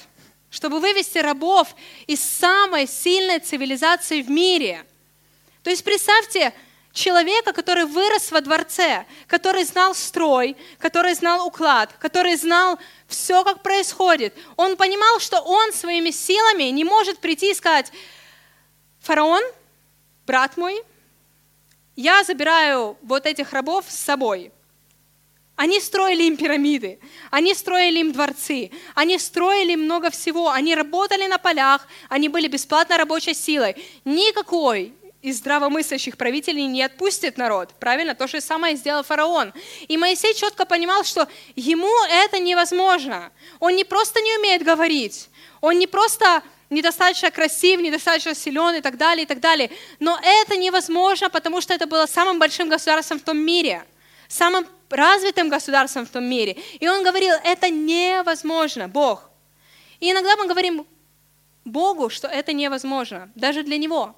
чтобы 0.49 0.79
вывести 0.79 1.17
рабов 1.17 1.75
из 2.07 2.21
самой 2.21 2.87
сильной 2.87 3.39
цивилизации 3.39 4.21
в 4.21 4.29
мире. 4.29 4.85
То 5.61 5.71
есть 5.71 5.83
представьте 5.83 6.53
человека, 6.93 7.51
который 7.51 7.83
вырос 7.83 8.31
во 8.31 8.39
дворце, 8.39 9.05
который 9.27 9.65
знал 9.65 9.93
строй, 9.93 10.55
который 10.77 11.13
знал 11.13 11.45
уклад, 11.45 11.93
который 11.99 12.37
знал 12.37 12.79
все, 13.07 13.43
как 13.43 13.61
происходит. 13.61 14.33
Он 14.55 14.77
понимал, 14.77 15.19
что 15.19 15.41
он 15.41 15.73
своими 15.73 16.11
силами 16.11 16.63
не 16.63 16.85
может 16.85 17.19
прийти 17.19 17.51
и 17.51 17.55
сказать, 17.55 17.91
фараон, 19.01 19.43
брат 20.25 20.55
мой, 20.55 20.81
я 21.99 22.23
забираю 22.23 22.97
вот 23.01 23.25
этих 23.25 23.51
рабов 23.51 23.83
с 23.89 23.95
собой. 23.95 24.53
Они 25.57 25.81
строили 25.81 26.23
им 26.23 26.37
пирамиды, 26.37 26.97
они 27.29 27.53
строили 27.53 27.99
им 27.99 28.13
дворцы, 28.13 28.71
они 28.95 29.19
строили 29.19 29.75
много 29.75 30.09
всего, 30.09 30.49
они 30.49 30.75
работали 30.75 31.27
на 31.27 31.37
полях, 31.37 31.85
они 32.07 32.29
были 32.29 32.47
бесплатной 32.47 32.95
рабочей 32.95 33.33
силой. 33.33 33.75
Никакой 34.05 34.93
из 35.21 35.39
здравомыслящих 35.39 36.15
правителей 36.15 36.67
не 36.67 36.83
отпустит 36.83 37.37
народ. 37.37 37.73
Правильно? 37.81 38.15
То 38.15 38.27
же 38.27 38.39
самое 38.39 38.77
сделал 38.77 39.03
фараон. 39.03 39.51
И 39.89 39.97
Моисей 39.97 40.33
четко 40.33 40.65
понимал, 40.65 41.03
что 41.03 41.27
ему 41.57 41.93
это 42.05 42.39
невозможно. 42.39 43.29
Он 43.59 43.75
не 43.75 43.83
просто 43.83 44.21
не 44.21 44.37
умеет 44.37 44.63
говорить, 44.63 45.27
он 45.59 45.77
не 45.77 45.87
просто 45.87 46.43
недостаточно 46.69 47.31
красив, 47.31 47.81
недостаточно 47.81 48.35
силен 48.35 48.75
и 48.75 48.81
так 48.81 48.97
далее, 48.97 49.23
и 49.23 49.27
так 49.27 49.39
далее. 49.39 49.71
Но 49.99 50.19
это 50.21 50.57
невозможно, 50.57 51.29
потому 51.29 51.61
что 51.61 51.73
это 51.73 51.87
было 51.87 52.05
самым 52.05 52.39
большим 52.39 52.69
государством 52.69 53.19
в 53.19 53.23
том 53.23 53.37
мире, 53.37 53.83
самым 54.27 54.67
развитым 54.89 55.49
государством 55.49 56.05
в 56.05 56.09
том 56.09 56.23
мире. 56.23 56.57
И 56.79 56.87
он 56.87 57.03
говорил, 57.03 57.35
это 57.43 57.69
невозможно, 57.69 58.87
Бог. 58.87 59.29
И 59.99 60.11
иногда 60.11 60.35
мы 60.35 60.47
говорим 60.47 60.85
Богу, 61.65 62.09
что 62.09 62.27
это 62.27 62.53
невозможно, 62.53 63.31
даже 63.35 63.63
для 63.63 63.77
Него. 63.77 64.15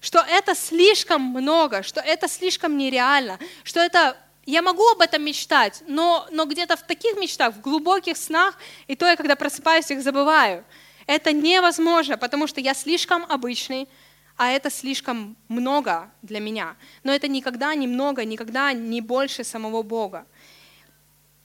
Что 0.00 0.20
это 0.20 0.54
слишком 0.54 1.22
много, 1.22 1.82
что 1.82 2.00
это 2.00 2.28
слишком 2.28 2.76
нереально, 2.76 3.38
что 3.64 3.80
это 3.80 4.16
я 4.44 4.62
могу 4.62 4.86
об 4.90 5.00
этом 5.00 5.24
мечтать, 5.24 5.82
но, 5.88 6.26
но 6.30 6.44
где-то 6.44 6.76
в 6.76 6.82
таких 6.82 7.16
мечтах, 7.16 7.54
в 7.54 7.60
глубоких 7.60 8.16
снах, 8.16 8.56
и 8.86 8.94
то 8.94 9.06
я, 9.06 9.16
когда 9.16 9.34
просыпаюсь, 9.34 9.90
их 9.90 10.02
забываю. 10.02 10.64
Это 11.06 11.32
невозможно, 11.32 12.18
потому 12.18 12.46
что 12.46 12.60
я 12.60 12.74
слишком 12.74 13.24
обычный, 13.24 13.88
а 14.36 14.50
это 14.50 14.70
слишком 14.70 15.36
много 15.48 16.10
для 16.22 16.40
меня. 16.40 16.76
Но 17.04 17.12
это 17.12 17.28
никогда 17.28 17.74
не 17.74 17.86
много, 17.86 18.24
никогда 18.24 18.72
не 18.72 19.00
больше 19.00 19.44
самого 19.44 19.82
Бога. 19.82 20.26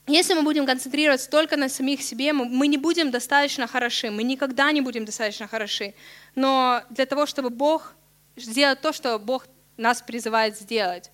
Если 0.07 0.33
мы 0.33 0.41
будем 0.41 0.65
концентрироваться 0.65 1.29
только 1.29 1.57
на 1.57 1.69
самих 1.69 2.01
себе, 2.01 2.33
мы 2.33 2.67
не 2.67 2.77
будем 2.77 3.11
достаточно 3.11 3.67
хороши, 3.67 4.09
мы 4.09 4.23
никогда 4.23 4.71
не 4.71 4.81
будем 4.81 5.05
достаточно 5.05 5.47
хороши. 5.47 5.93
Но 6.35 6.81
для 6.89 7.05
того, 7.05 7.25
чтобы 7.25 7.49
Бог 7.49 7.93
сделать 8.35 8.81
то, 8.81 8.91
что 8.93 9.19
Бог 9.19 9.45
нас 9.77 10.01
призывает 10.01 10.57
сделать. 10.57 11.11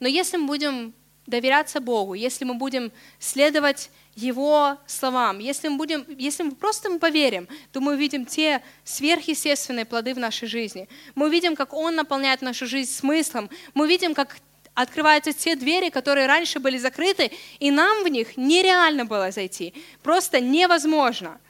Но 0.00 0.08
если 0.08 0.38
мы 0.38 0.46
будем 0.46 0.94
доверяться 1.26 1.80
Богу, 1.80 2.14
если 2.14 2.44
мы 2.44 2.54
будем 2.54 2.92
следовать 3.18 3.90
его 4.14 4.78
словам, 4.86 5.38
если 5.38 5.68
мы, 5.68 5.76
будем, 5.76 6.04
если 6.18 6.44
мы 6.44 6.52
просто 6.52 6.88
мы 6.88 6.98
поверим, 6.98 7.48
то 7.72 7.80
мы 7.80 7.94
увидим 7.94 8.26
те 8.26 8.62
сверхъестественные 8.84 9.84
плоды 9.84 10.14
в 10.14 10.18
нашей 10.18 10.46
жизни. 10.46 10.88
Мы 11.14 11.26
увидим, 11.26 11.56
как 11.56 11.72
Он 11.72 11.96
наполняет 11.96 12.42
нашу 12.42 12.66
жизнь 12.66 12.92
смыслом. 12.92 13.50
Мы 13.74 13.84
увидим, 13.84 14.14
как 14.14 14.36
открываются 14.74 15.32
те 15.32 15.56
двери, 15.56 15.88
которые 15.88 16.26
раньше 16.26 16.58
были 16.58 16.78
закрыты, 16.78 17.30
и 17.58 17.70
нам 17.70 18.04
в 18.04 18.08
них 18.08 18.36
нереально 18.36 19.04
было 19.04 19.30
зайти. 19.30 19.72
Просто 20.02 20.40
невозможно. 20.40 21.40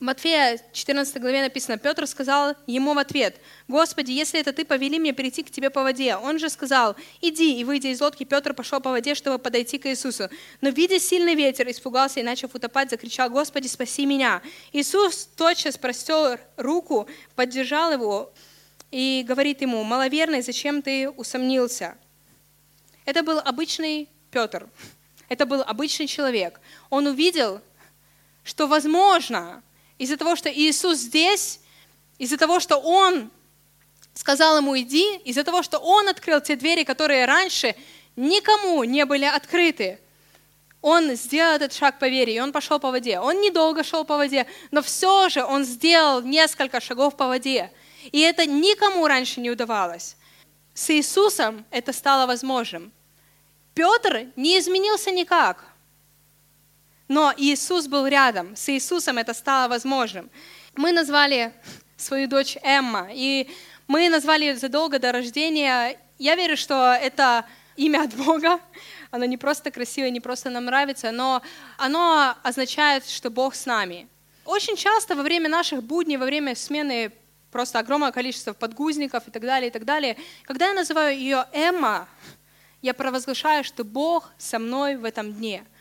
Матфея 0.00 0.58
14 0.72 1.20
главе 1.20 1.42
написано, 1.42 1.76
Петр 1.76 2.06
сказал 2.06 2.56
ему 2.66 2.94
в 2.94 2.98
ответ, 2.98 3.38
«Господи, 3.68 4.12
если 4.12 4.40
это 4.40 4.54
ты, 4.54 4.64
повели 4.64 4.98
мне 4.98 5.12
перейти 5.12 5.42
к 5.42 5.50
тебе 5.50 5.68
по 5.68 5.82
воде». 5.82 6.16
Он 6.16 6.38
же 6.38 6.48
сказал, 6.48 6.96
«Иди». 7.20 7.60
И, 7.60 7.64
выйдя 7.64 7.88
из 7.88 8.00
лодки, 8.00 8.24
Петр 8.24 8.54
пошел 8.54 8.80
по 8.80 8.90
воде, 8.90 9.14
чтобы 9.14 9.38
подойти 9.38 9.76
к 9.76 9.84
Иисусу. 9.84 10.30
Но, 10.62 10.70
видя 10.70 10.98
сильный 10.98 11.34
ветер, 11.34 11.70
испугался 11.70 12.20
и, 12.20 12.22
начав 12.22 12.54
утопать, 12.54 12.88
закричал, 12.88 13.28
«Господи, 13.28 13.66
спаси 13.66 14.06
меня!» 14.06 14.40
Иисус 14.72 15.28
тотчас 15.36 15.76
простер 15.76 16.40
руку, 16.56 17.06
поддержал 17.36 17.92
его 17.92 18.32
и 18.90 19.22
говорит 19.28 19.60
ему, 19.60 19.84
«Маловерный, 19.84 20.40
зачем 20.40 20.80
ты 20.80 21.10
усомнился?» 21.10 21.98
Это 23.04 23.22
был 23.22 23.38
обычный 23.38 24.08
Петр. 24.30 24.66
Это 25.28 25.44
был 25.44 25.60
обычный 25.60 26.06
человек. 26.06 26.58
Он 26.88 27.06
увидел, 27.06 27.60
что 28.44 28.66
возможно, 28.66 29.62
из-за 30.00 30.16
того, 30.16 30.34
что 30.34 30.50
Иисус 30.50 30.96
здесь, 30.96 31.60
из-за 32.16 32.38
того, 32.38 32.58
что 32.58 32.78
Он 32.78 33.30
сказал 34.14 34.56
ему 34.56 34.78
«иди», 34.78 35.18
из-за 35.26 35.44
того, 35.44 35.62
что 35.62 35.78
Он 35.78 36.08
открыл 36.08 36.40
те 36.40 36.56
двери, 36.56 36.84
которые 36.84 37.26
раньше 37.26 37.76
никому 38.16 38.82
не 38.84 39.04
были 39.04 39.26
открыты, 39.26 39.98
он 40.80 41.14
сделал 41.14 41.56
этот 41.56 41.74
шаг 41.74 41.98
по 41.98 42.08
вере, 42.08 42.34
и 42.34 42.40
он 42.40 42.52
пошел 42.52 42.80
по 42.80 42.90
воде. 42.90 43.20
Он 43.20 43.42
недолго 43.42 43.84
шел 43.84 44.06
по 44.06 44.16
воде, 44.16 44.46
но 44.70 44.80
все 44.80 45.28
же 45.28 45.44
он 45.44 45.64
сделал 45.64 46.22
несколько 46.22 46.80
шагов 46.80 47.18
по 47.18 47.26
воде. 47.26 47.70
И 48.10 48.20
это 48.20 48.46
никому 48.46 49.06
раньше 49.06 49.42
не 49.42 49.50
удавалось. 49.50 50.16
С 50.72 50.88
Иисусом 50.88 51.66
это 51.70 51.92
стало 51.92 52.26
возможным. 52.26 52.92
Петр 53.74 54.28
не 54.36 54.58
изменился 54.58 55.10
никак. 55.10 55.69
Но 57.10 57.34
Иисус 57.36 57.88
был 57.88 58.06
рядом. 58.06 58.54
С 58.54 58.68
Иисусом 58.68 59.18
это 59.18 59.34
стало 59.34 59.68
возможным. 59.68 60.30
Мы 60.76 60.92
назвали 60.92 61.52
свою 61.96 62.28
дочь 62.28 62.56
Эмма, 62.62 63.08
и 63.12 63.50
мы 63.88 64.08
назвали 64.08 64.44
ее 64.44 64.56
задолго 64.56 65.00
до 65.00 65.10
рождения. 65.10 65.98
Я 66.18 66.36
верю, 66.36 66.56
что 66.56 66.92
это 66.92 67.46
имя 67.74 68.04
от 68.04 68.14
Бога. 68.14 68.60
Оно 69.10 69.24
не 69.24 69.36
просто 69.36 69.72
красивое, 69.72 70.10
не 70.10 70.20
просто 70.20 70.50
нам 70.50 70.66
нравится, 70.66 71.10
но 71.10 71.42
оно 71.78 72.36
означает, 72.44 73.04
что 73.08 73.28
Бог 73.28 73.56
с 73.56 73.66
нами. 73.66 74.06
Очень 74.44 74.76
часто 74.76 75.16
во 75.16 75.24
время 75.24 75.48
наших 75.48 75.82
будней, 75.82 76.16
во 76.16 76.26
время 76.26 76.54
смены 76.54 77.10
просто 77.50 77.80
огромное 77.80 78.12
количество 78.12 78.52
подгузников 78.52 79.26
и 79.26 79.32
так 79.32 79.42
далее, 79.42 79.70
и 79.70 79.72
так 79.72 79.84
далее, 79.84 80.16
когда 80.44 80.68
я 80.68 80.74
называю 80.74 81.18
ее 81.18 81.44
Эмма, 81.52 82.06
я 82.82 82.94
провозглашаю, 82.94 83.64
что 83.64 83.82
Бог 83.82 84.30
со 84.38 84.60
мной 84.60 84.94
в 84.94 85.04
этом 85.04 85.32
дне– 85.32 85.64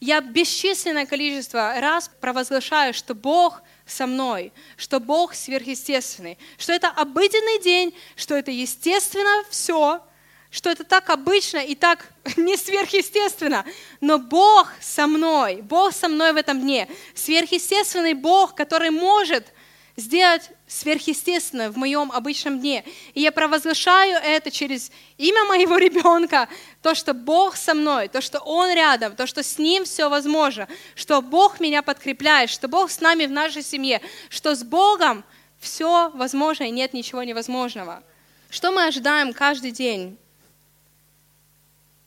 я 0.00 0.20
бесчисленное 0.20 1.06
количество 1.06 1.80
раз 1.80 2.10
провозглашаю, 2.20 2.92
что 2.92 3.14
Бог 3.14 3.62
со 3.86 4.06
мной, 4.06 4.52
что 4.76 5.00
Бог 5.00 5.34
сверхъестественный, 5.34 6.38
что 6.58 6.72
это 6.72 6.88
обыденный 6.88 7.62
день, 7.62 7.94
что 8.14 8.34
это 8.34 8.50
естественно 8.50 9.44
все, 9.50 10.02
что 10.50 10.70
это 10.70 10.84
так 10.84 11.10
обычно 11.10 11.58
и 11.58 11.74
так 11.74 12.12
не 12.36 12.56
сверхъестественно. 12.56 13.64
Но 14.00 14.18
Бог 14.18 14.68
со 14.80 15.06
мной, 15.06 15.62
Бог 15.62 15.94
со 15.94 16.08
мной 16.08 16.32
в 16.32 16.36
этом 16.36 16.60
дне. 16.60 16.88
Сверхъестественный 17.14 18.14
Бог, 18.14 18.54
который 18.54 18.90
может 18.90 19.52
сделать 19.96 20.50
сверхъестественное 20.66 21.70
в 21.70 21.76
моем 21.76 22.12
обычном 22.12 22.60
дне. 22.60 22.84
И 23.14 23.20
я 23.20 23.32
провозглашаю 23.32 24.18
это 24.22 24.50
через 24.50 24.90
имя 25.16 25.44
моего 25.44 25.78
ребенка, 25.78 26.48
то, 26.82 26.94
что 26.94 27.14
Бог 27.14 27.56
со 27.56 27.74
мной, 27.74 28.08
то, 28.08 28.20
что 28.20 28.38
Он 28.40 28.72
рядом, 28.72 29.16
то, 29.16 29.26
что 29.26 29.42
с 29.42 29.58
Ним 29.58 29.84
все 29.84 30.08
возможно, 30.08 30.68
что 30.94 31.22
Бог 31.22 31.60
меня 31.60 31.82
подкрепляет, 31.82 32.50
что 32.50 32.68
Бог 32.68 32.90
с 32.90 33.00
нами 33.00 33.26
в 33.26 33.30
нашей 33.30 33.62
семье, 33.62 34.00
что 34.28 34.54
с 34.54 34.62
Богом 34.62 35.24
все 35.58 36.10
возможно 36.10 36.64
и 36.64 36.70
нет 36.70 36.92
ничего 36.92 37.22
невозможного. 37.22 38.02
Что 38.50 38.72
мы 38.72 38.86
ожидаем 38.86 39.32
каждый 39.32 39.70
день? 39.70 40.18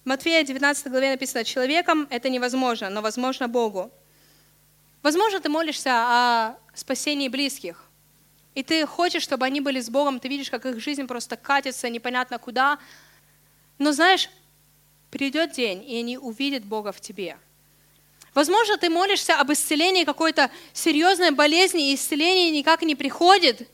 Матфея 0.06 0.44
19 0.44 0.88
главе 0.88 1.12
написано, 1.12 1.44
человеком 1.44 2.08
это 2.10 2.30
невозможно, 2.30 2.90
но 2.90 3.02
возможно 3.02 3.48
Богу. 3.48 3.92
Возможно, 5.02 5.40
ты 5.40 5.50
молишься 5.50 5.92
о 5.94 6.58
спасении 6.74 7.30
близких, 7.30 7.86
и 8.56 8.64
ты 8.64 8.86
хочешь, 8.86 9.24
чтобы 9.24 9.46
они 9.46 9.62
были 9.62 9.80
с 9.80 9.90
Богом, 9.90 10.20
ты 10.20 10.28
видишь, 10.28 10.50
как 10.50 10.66
их 10.66 10.80
жизнь 10.80 11.08
просто 11.08 11.38
катится 11.38 11.90
непонятно 11.90 12.40
куда. 12.40 12.78
Но 13.78 13.94
знаешь, 13.94 14.30
придет 15.12 15.54
день, 15.54 15.90
и 15.90 16.00
они 16.00 16.18
увидят 16.18 16.66
Бога 16.66 16.92
в 16.92 17.00
тебе. 17.00 17.38
Возможно, 18.34 18.78
ты 18.78 18.90
молишься 18.90 19.36
об 19.36 19.52
исцелении 19.52 20.04
какой-то 20.04 20.52
серьезной 20.74 21.32
болезни, 21.32 21.92
и 21.92 21.96
исцеление 21.96 22.52
никак 22.52 22.82
не 22.82 22.96
приходит, 22.96 23.70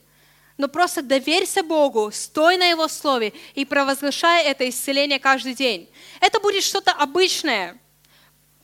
но 0.56 0.68
просто 0.68 1.02
доверься 1.02 1.62
Богу, 1.62 2.10
стой 2.12 2.56
на 2.56 2.68
Его 2.68 2.88
слове 2.88 3.32
и 3.54 3.64
провозглашай 3.64 4.44
это 4.44 4.68
исцеление 4.68 5.18
каждый 5.18 5.54
день. 5.54 5.88
Это 6.20 6.40
будет 6.40 6.62
что-то 6.62 6.92
обычное. 6.92 7.78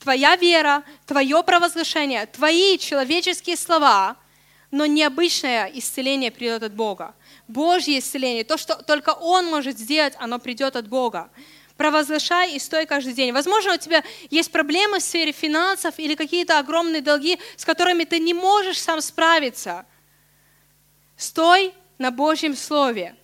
Твоя 0.03 0.35
вера, 0.35 0.83
твое 1.07 1.45
провозглашение, 1.45 2.27
твои 2.27 2.77
человеческие 2.77 3.57
слова, 3.57 4.17
но 4.73 4.85
необычное 4.85 5.71
исцеление 5.75 6.33
придет 6.33 6.65
от 6.65 6.75
Бога. 6.75 7.15
Божье 7.47 8.01
исцеление, 8.01 8.43
то, 8.43 8.57
что 8.57 8.75
только 8.75 9.11
Он 9.11 9.47
может 9.47 9.79
сделать, 9.79 10.15
оно 10.19 10.41
придет 10.41 10.75
от 10.75 10.89
Бога. 10.89 11.31
Провозглашай 11.77 12.55
и 12.55 12.59
стой 12.59 12.85
каждый 12.85 13.13
день. 13.13 13.33
Возможно, 13.33 13.75
у 13.75 13.77
тебя 13.77 14.03
есть 14.29 14.51
проблемы 14.51 14.99
в 14.99 15.03
сфере 15.03 15.31
финансов 15.31 15.95
или 15.99 16.17
какие-то 16.17 16.59
огромные 16.59 17.01
долги, 17.01 17.39
с 17.57 17.65
которыми 17.65 18.03
ты 18.03 18.19
не 18.19 18.35
можешь 18.35 18.81
сам 18.81 19.01
справиться. 19.01 19.87
Стой 21.17 21.73
на 21.99 22.11
Божьем 22.11 22.57
Слове 22.57 23.15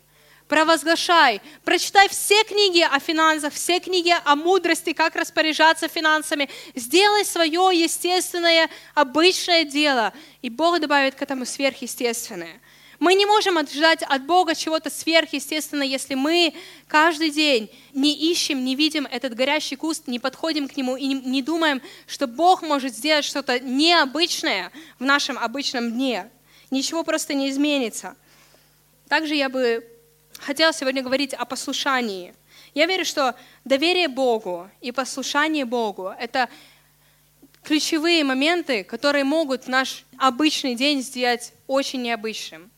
провозглашай, 0.48 1.40
прочитай 1.64 2.08
все 2.08 2.42
книги 2.44 2.80
о 2.80 2.98
финансах, 2.98 3.52
все 3.52 3.78
книги 3.78 4.14
о 4.24 4.34
мудрости, 4.34 4.92
как 4.92 5.14
распоряжаться 5.14 5.88
финансами, 5.88 6.48
сделай 6.74 7.24
свое 7.24 7.70
естественное, 7.74 8.68
обычное 8.94 9.64
дело, 9.64 10.12
и 10.42 10.50
Бог 10.50 10.80
добавит 10.80 11.14
к 11.14 11.22
этому 11.22 11.44
сверхъестественное. 11.44 12.60
Мы 12.98 13.14
не 13.14 13.26
можем 13.26 13.58
ожидать 13.58 14.02
от 14.02 14.24
Бога 14.26 14.56
чего-то 14.56 14.90
сверхъестественного, 14.90 15.86
если 15.86 16.14
мы 16.14 16.54
каждый 16.88 17.30
день 17.30 17.70
не 17.92 18.12
ищем, 18.32 18.64
не 18.64 18.74
видим 18.74 19.06
этот 19.08 19.34
горящий 19.34 19.76
куст, 19.76 20.08
не 20.08 20.18
подходим 20.18 20.66
к 20.66 20.76
нему 20.76 20.96
и 20.96 21.06
не, 21.06 21.42
думаем, 21.42 21.80
что 22.08 22.26
Бог 22.26 22.62
может 22.62 22.96
сделать 22.96 23.24
что-то 23.24 23.60
необычное 23.60 24.72
в 24.98 25.04
нашем 25.04 25.38
обычном 25.38 25.92
дне. 25.92 26.28
Ничего 26.72 27.04
просто 27.04 27.34
не 27.34 27.50
изменится. 27.50 28.16
Также 29.08 29.36
я 29.36 29.48
бы 29.48 29.86
хотела 30.38 30.72
сегодня 30.72 31.02
говорить 31.02 31.34
о 31.34 31.44
послушании. 31.44 32.34
Я 32.74 32.86
верю, 32.86 33.04
что 33.04 33.34
доверие 33.64 34.08
Богу 34.08 34.70
и 34.80 34.92
послушание 34.92 35.64
Богу– 35.64 36.08
это 36.18 36.48
ключевые 37.62 38.24
моменты, 38.24 38.84
которые 38.84 39.24
могут 39.24 39.68
наш 39.68 40.04
обычный 40.16 40.74
день 40.74 41.02
сделать 41.02 41.52
очень 41.66 42.02
необычным 42.02 42.70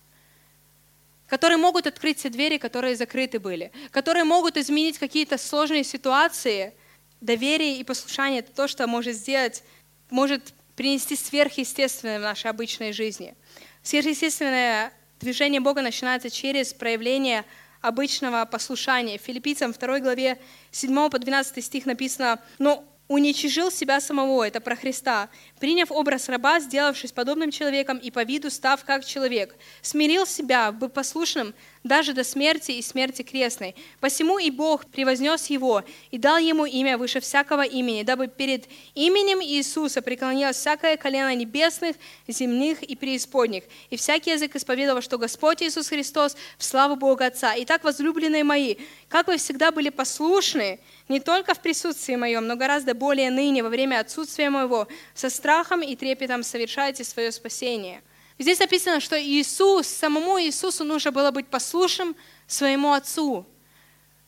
которые 1.31 1.59
могут 1.59 1.87
открыть 1.87 2.19
все 2.19 2.29
двери, 2.29 2.59
которые 2.59 2.97
закрыты 2.97 3.39
были, 3.39 3.71
которые 3.93 4.25
могут 4.25 4.57
изменить 4.57 4.99
какие-то 4.99 5.39
сложные 5.39 5.85
ситуации. 5.85 6.75
Доверие 7.21 7.79
и 7.79 7.85
послушание– 7.85 8.41
это 8.41 8.53
то, 8.53 8.67
что 8.67 8.89
может 8.89 9.15
сделать, 9.15 9.63
может 10.11 10.53
принести 10.75 11.15
сверхъестественное 11.15 12.19
в 12.19 12.23
нашей 12.23 12.51
обычной 12.51 12.93
жизни. 12.93 13.37
Сверхъестественное 13.85 14.93
Движение 15.21 15.61
Бога 15.61 15.83
начинается 15.83 16.31
через 16.31 16.73
проявление 16.73 17.45
обычного 17.83 18.47
послушания. 18.47 19.19
Филиппийцам 19.19 19.73
2 19.73 20.01
главе 20.01 20.39
7 20.71 21.11
по 21.11 21.19
12 21.19 21.63
стих 21.63 21.85
написано, 21.85 22.41
«Но 22.59 22.85
уничижил 23.07 23.71
себя 23.71 24.01
самого, 24.01 24.47
это 24.47 24.63
про 24.63 24.77
Христа, 24.77 25.29
приняв 25.59 25.91
образ 25.91 26.31
раба, 26.31 26.59
сделавшись 26.59 27.13
подобным 27.13 27.51
человеком 27.51 27.99
и 27.99 28.11
по 28.11 28.25
виду 28.25 28.49
став 28.51 28.83
как 28.85 29.05
человек, 29.05 29.57
смирил 29.83 30.27
себя, 30.27 30.73
быть 30.73 30.95
послушным 30.95 31.53
даже 31.83 32.13
до 32.13 32.25
смерти 32.25 32.73
и 32.73 32.83
смерти 32.83 33.23
крестной. 33.23 33.75
Посему 34.01 34.39
и 34.39 34.51
Бог 34.51 34.87
превознес 34.87 35.47
его 35.47 35.83
и 36.11 36.19
дал 36.19 36.37
ему 36.37 36.67
имя 36.67 36.99
выше 36.99 37.21
всякого 37.21 37.63
имени, 37.63 38.03
дабы 38.03 38.29
перед 38.29 38.67
именем 38.95 39.43
Иисуса 39.43 40.03
преклонилось 40.03 40.57
всякое 40.57 40.97
колено 40.97 41.35
небесных, 41.35 41.97
земных 42.29 42.83
и 42.83 42.97
преисподних, 42.97 43.65
и 43.89 43.97
всякий 43.97 44.33
язык 44.33 44.57
исповедовал, 44.57 45.01
что 45.01 45.17
Господь 45.17 45.63
Иисус 45.63 45.89
Христос 45.89 46.37
в 46.59 46.65
славу 46.65 46.97
Бога 46.97 47.27
Отца. 47.27 47.55
Итак, 47.57 47.85
возлюбленные 47.85 48.45
мои, 48.45 48.77
как 49.09 49.29
вы 49.29 49.39
всегда 49.39 49.71
были 49.71 49.89
послушны, 49.89 50.81
не 51.09 51.19
только 51.19 51.55
в 51.55 51.61
присутствии 51.61 52.17
моем, 52.17 52.47
но 52.47 52.57
гораздо 52.57 52.95
более 52.95 53.31
ныне, 53.31 53.63
во 53.63 53.71
время 53.71 54.01
отсутствия 54.01 54.51
моего, 54.51 54.87
со 55.15 55.31
страхом 55.31 55.83
и 55.83 55.97
трепетом 55.97 56.43
совершайте 56.43 57.05
свое 57.05 57.33
спасение. 57.33 58.03
Здесь 58.41 58.59
написано, 58.59 59.01
что 59.01 59.23
Иисус, 59.23 59.87
самому 59.87 60.41
Иисусу 60.41 60.83
нужно 60.83 61.13
было 61.13 61.31
быть 61.31 61.49
послушным 61.49 62.17
своему 62.47 62.95
Отцу. 62.95 63.47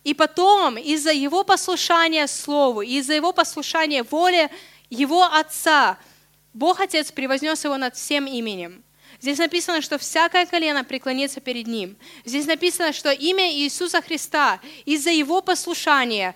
И 0.05 0.13
потом, 0.13 0.77
из-за 0.77 1.13
его 1.13 1.45
послушания 1.45 2.27
Слову, 2.27 2.83
из-за 2.83 3.15
его 3.15 3.33
послушания 3.33 4.03
воле 4.03 4.51
его 4.91 5.23
Отца, 5.25 5.99
Бог 6.53 6.81
Отец 6.81 7.11
превознес 7.11 7.65
его 7.65 7.79
над 7.79 7.97
всем 7.97 8.27
именем. 8.27 8.85
Здесь 9.19 9.39
написано, 9.39 9.81
что 9.81 9.97
всякое 9.97 10.45
колено 10.45 10.85
преклонится 10.85 11.41
перед 11.41 11.67
Ним. 11.67 11.97
Здесь 12.27 12.45
написано, 12.45 12.93
что 12.93 13.13
имя 13.13 13.51
Иисуса 13.51 14.03
Христа 14.03 14.61
из-за 14.85 15.11
Его 15.11 15.41
послушания 15.41 16.35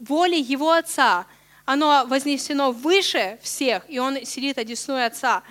воли 0.00 0.40
Его 0.40 0.72
Отца, 0.72 1.26
оно 1.66 2.04
вознесено 2.08 2.72
выше 2.72 3.38
всех, 3.42 3.84
и 3.88 4.00
Он 4.00 4.26
сидит 4.26 4.58
одесную 4.58 5.06
Отца. 5.06 5.44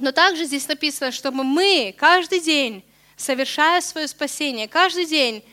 Но 0.00 0.12
также 0.12 0.44
здесь 0.44 0.66
написано, 0.66 1.12
чтобы 1.12 1.44
мы 1.44 1.94
каждый 1.96 2.40
день, 2.40 2.84
совершая 3.16 3.80
свое 3.80 4.08
спасение, 4.08 4.66
каждый 4.66 5.04
день, 5.04 5.44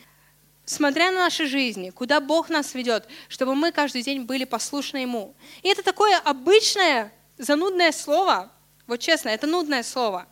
смотря 0.64 1.10
на 1.10 1.20
наши 1.20 1.46
жизни, 1.46 1.90
куда 1.90 2.20
Бог 2.20 2.48
нас 2.48 2.74
ведет, 2.74 3.06
чтобы 3.28 3.54
мы 3.54 3.72
каждый 3.72 4.02
день 4.02 4.22
были 4.22 4.44
послушны 4.44 4.98
Ему. 4.98 5.34
И 5.62 5.68
это 5.68 5.82
такое 5.82 6.18
обычное, 6.18 7.12
занудное 7.36 7.92
слово, 7.92 8.50
вот 8.86 9.00
честно, 9.00 9.28
это 9.28 9.46
нудное 9.46 9.82
слово. 9.82 10.26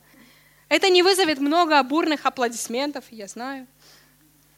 Это 0.69 0.89
не 0.89 1.03
вызовет 1.03 1.39
много 1.39 1.81
бурных 1.83 2.25
аплодисментов, 2.25 3.05
я 3.11 3.29
знаю. 3.29 3.67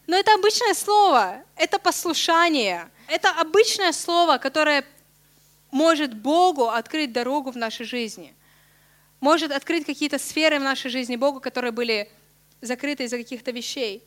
Но 0.06 0.16
это 0.16 0.32
обычное 0.34 0.72
слово, 0.72 1.42
это 1.56 1.78
послушание, 1.78 2.90
это 3.08 3.30
обычное 3.30 3.92
слово, 3.92 4.38
которое 4.38 4.84
может 5.70 6.14
Богу 6.14 6.68
открыть 6.68 7.12
дорогу 7.12 7.50
в 7.50 7.56
нашей 7.56 7.84
жизни, 7.84 8.34
может 9.20 9.52
открыть 9.52 9.86
какие-то 9.86 10.18
сферы 10.18 10.58
в 10.58 10.62
нашей 10.62 10.90
жизни 10.90 11.16
Богу, 11.16 11.40
которые 11.40 11.72
были 11.72 12.10
закрыты 12.60 13.04
из-за 13.04 13.18
каких-то 13.18 13.50
вещей. 13.50 14.02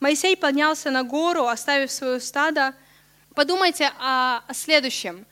Моисей 0.00 0.36
поднялся 0.36 0.90
на 0.90 1.02
гору, 1.02 1.46
оставив 1.46 1.90
свое 1.90 2.20
стадо. 2.20 2.74
Подумайте 3.34 3.92
о, 3.98 4.42
о 4.46 4.54
следующем. 4.54 5.26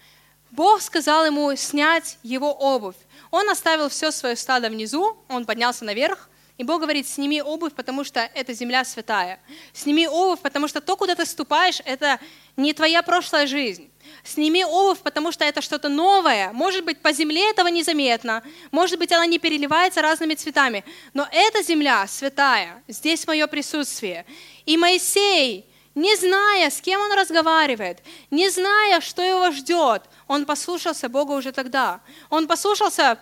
Бог 0.51 0.81
сказал 0.81 1.27
ему 1.27 1.55
снять 1.57 2.19
его 2.23 2.53
обувь. 2.53 2.97
Он 3.31 3.49
оставил 3.51 3.89
все 3.89 4.11
свое 4.11 4.37
стадо 4.37 4.71
внизу, 4.71 5.17
он 5.29 5.45
поднялся 5.45 5.85
наверх, 5.85 6.29
и 6.59 6.65
Бог 6.65 6.81
говорит, 6.81 7.07
сними 7.07 7.41
обувь, 7.41 7.73
потому 7.73 8.03
что 8.03 8.21
это 8.35 8.53
земля 8.53 8.85
святая. 8.85 9.39
Сними 9.73 10.09
обувь, 10.09 10.41
потому 10.41 10.67
что 10.67 10.81
то, 10.81 10.97
куда 10.97 11.15
ты 11.15 11.25
ступаешь, 11.25 11.81
это 11.85 12.19
не 12.57 12.73
твоя 12.73 13.03
прошлая 13.03 13.47
жизнь. 13.47 13.89
Сними 14.25 14.65
обувь, 14.65 14.99
потому 14.99 15.31
что 15.31 15.45
это 15.45 15.63
что-то 15.63 15.89
новое. 15.89 16.51
Может 16.53 16.85
быть, 16.85 17.01
по 17.01 17.13
земле 17.13 17.49
этого 17.51 17.69
незаметно. 17.69 18.43
Может 18.73 18.99
быть, 18.99 19.13
она 19.13 19.25
не 19.27 19.39
переливается 19.39 20.03
разными 20.03 20.35
цветами. 20.35 20.85
Но 21.15 21.29
эта 21.31 21.63
земля 21.63 22.05
святая. 22.09 22.83
Здесь 22.89 23.25
мое 23.29 23.47
присутствие. 23.47 24.27
И 24.67 24.77
Моисей, 24.77 25.65
не 25.95 26.17
зная, 26.17 26.71
с 26.71 26.81
кем 26.81 27.01
он 27.01 27.13
разговаривает, 27.13 28.03
не 28.33 28.51
зная, 28.51 29.01
что 29.01 29.23
его 29.23 29.53
ждет, 29.53 30.03
он 30.27 30.45
послушался 30.45 31.09
Бога 31.09 31.33
уже 31.33 31.53
тогда. 31.53 32.01
Он 32.31 32.49
послушался 32.49 33.17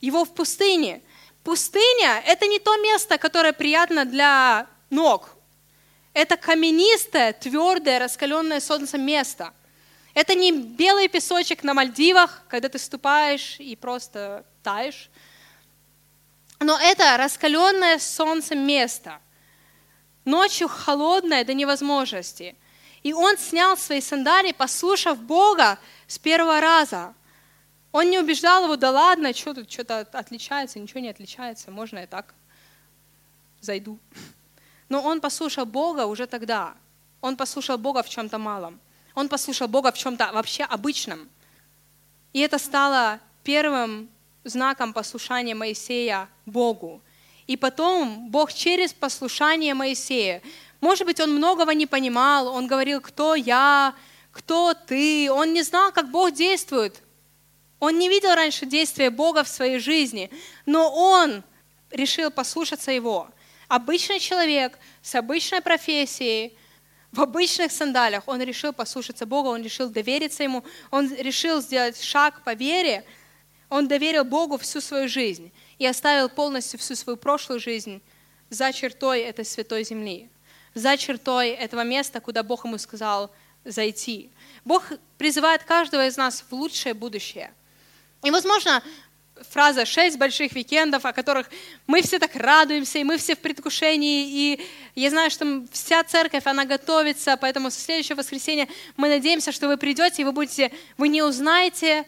его 0.00 0.24
в 0.24 0.34
пустыне– 0.34 1.02
Пустыня– 1.44 2.22
это 2.26 2.46
не 2.46 2.58
то 2.58 2.76
место, 2.78 3.18
которое 3.18 3.52
приятно 3.52 4.04
для 4.04 4.66
ног. 4.90 5.30
Это 6.12 6.36
каменистое, 6.36 7.32
твердое, 7.32 7.98
раскаленное 7.98 8.60
солнцем 8.60 9.02
место. 9.02 9.52
Это 10.12 10.34
не 10.34 10.52
белый 10.52 11.08
песочек 11.08 11.62
на 11.62 11.72
Мальдивах, 11.72 12.42
когда 12.48 12.68
ты 12.68 12.78
ступаешь 12.78 13.56
и 13.58 13.76
просто 13.76 14.44
таешь. 14.62 15.08
Но 16.58 16.78
это 16.78 17.16
раскаленное 17.16 17.98
солнцем 17.98 18.66
место. 18.66 19.20
Ночью 20.24 20.68
холодное 20.68 21.44
до 21.44 21.54
невозможности. 21.54 22.56
И 23.02 23.14
он 23.14 23.38
снял 23.38 23.78
свои 23.78 24.02
сандалии, 24.02 24.52
послушав 24.52 25.18
Бога 25.22 25.78
с 26.06 26.18
первого 26.18 26.60
раза. 26.60 27.14
Он 27.92 28.08
не 28.08 28.18
убеждал 28.18 28.64
его, 28.64 28.76
да 28.76 28.90
ладно, 28.90 29.34
что 29.34 29.54
тут 29.54 29.70
что-то 29.70 30.00
отличается, 30.12 30.78
ничего 30.78 31.00
не 31.00 31.08
отличается, 31.08 31.70
можно 31.70 31.98
я 31.98 32.06
так 32.06 32.34
зайду. 33.60 33.98
Но 34.88 35.02
он 35.02 35.20
послушал 35.20 35.66
Бога 35.66 36.06
уже 36.06 36.26
тогда. 36.26 36.74
Он 37.20 37.36
послушал 37.36 37.78
Бога 37.78 38.02
в 38.02 38.08
чем-то 38.08 38.38
малом. 38.38 38.78
Он 39.14 39.28
послушал 39.28 39.68
Бога 39.68 39.92
в 39.92 39.98
чем-то 39.98 40.30
вообще 40.32 40.64
обычном. 40.64 41.28
И 42.32 42.40
это 42.40 42.58
стало 42.58 43.20
первым 43.42 44.08
знаком 44.44 44.92
послушания 44.92 45.54
Моисея 45.54 46.28
Богу. 46.46 47.00
И 47.46 47.56
потом 47.56 48.30
Бог 48.30 48.52
через 48.52 48.92
послушание 48.92 49.74
Моисея, 49.74 50.42
может 50.80 51.06
быть, 51.06 51.20
он 51.20 51.34
многого 51.34 51.74
не 51.74 51.86
понимал, 51.86 52.46
он 52.46 52.66
говорил, 52.66 53.00
кто 53.00 53.34
я, 53.34 53.94
кто 54.30 54.74
ты, 54.74 55.30
он 55.30 55.52
не 55.52 55.62
знал, 55.62 55.92
как 55.92 56.10
Бог 56.10 56.32
действует. 56.32 57.02
Он 57.80 57.98
не 57.98 58.08
видел 58.08 58.34
раньше 58.34 58.66
действия 58.66 59.10
Бога 59.10 59.42
в 59.42 59.48
своей 59.48 59.78
жизни, 59.78 60.30
но 60.66 60.92
он 60.94 61.42
решил 61.90 62.30
послушаться 62.30 62.92
Его. 62.92 63.28
Обычный 63.68 64.20
человек 64.20 64.78
с 65.02 65.14
обычной 65.14 65.62
профессией, 65.62 66.54
в 67.10 67.20
обычных 67.22 67.72
сандалях, 67.72 68.28
он 68.28 68.40
решил 68.42 68.72
послушаться 68.72 69.26
Бога, 69.26 69.48
он 69.48 69.62
решил 69.62 69.88
довериться 69.88 70.42
Ему, 70.42 70.62
он 70.90 71.12
решил 71.14 71.60
сделать 71.62 72.00
шаг 72.00 72.44
по 72.44 72.52
вере, 72.54 73.04
он 73.70 73.88
доверил 73.88 74.24
Богу 74.24 74.58
всю 74.58 74.80
свою 74.80 75.08
жизнь 75.08 75.50
и 75.78 75.86
оставил 75.86 76.28
полностью 76.28 76.78
всю 76.78 76.94
свою 76.94 77.16
прошлую 77.16 77.60
жизнь 77.60 78.02
за 78.50 78.72
чертой 78.72 79.20
этой 79.20 79.44
святой 79.44 79.84
земли, 79.84 80.28
за 80.74 80.96
чертой 80.96 81.50
этого 81.50 81.82
места, 81.82 82.20
куда 82.20 82.42
Бог 82.42 82.64
ему 82.64 82.78
сказал 82.78 83.30
зайти. 83.64 84.30
Бог 84.64 84.92
призывает 85.16 85.64
каждого 85.64 86.06
из 86.06 86.16
нас 86.16 86.44
в 86.48 86.52
лучшее 86.52 86.94
будущее. 86.94 87.52
И, 88.22 88.30
возможно, 88.30 88.82
фраза 89.48 89.86
«шесть 89.86 90.18
больших 90.18 90.52
викендов», 90.52 91.04
о 91.04 91.12
которых 91.12 91.48
мы 91.86 92.02
все 92.02 92.18
так 92.18 92.34
радуемся, 92.34 92.98
и 92.98 93.04
мы 93.04 93.16
все 93.16 93.34
в 93.34 93.38
предвкушении, 93.38 94.28
и 94.28 94.66
я 94.94 95.10
знаю, 95.10 95.30
что 95.30 95.64
вся 95.72 96.04
церковь, 96.04 96.46
она 96.46 96.64
готовится, 96.64 97.36
поэтому 97.36 97.70
со 97.70 97.80
следующего 97.80 98.18
воскресенья 98.18 98.68
мы 98.96 99.08
надеемся, 99.08 99.52
что 99.52 99.68
вы 99.68 99.76
придете, 99.76 100.22
и 100.22 100.24
вы 100.24 100.32
будете, 100.32 100.72
вы 100.98 101.08
не 101.08 101.22
узнаете 101.22 102.04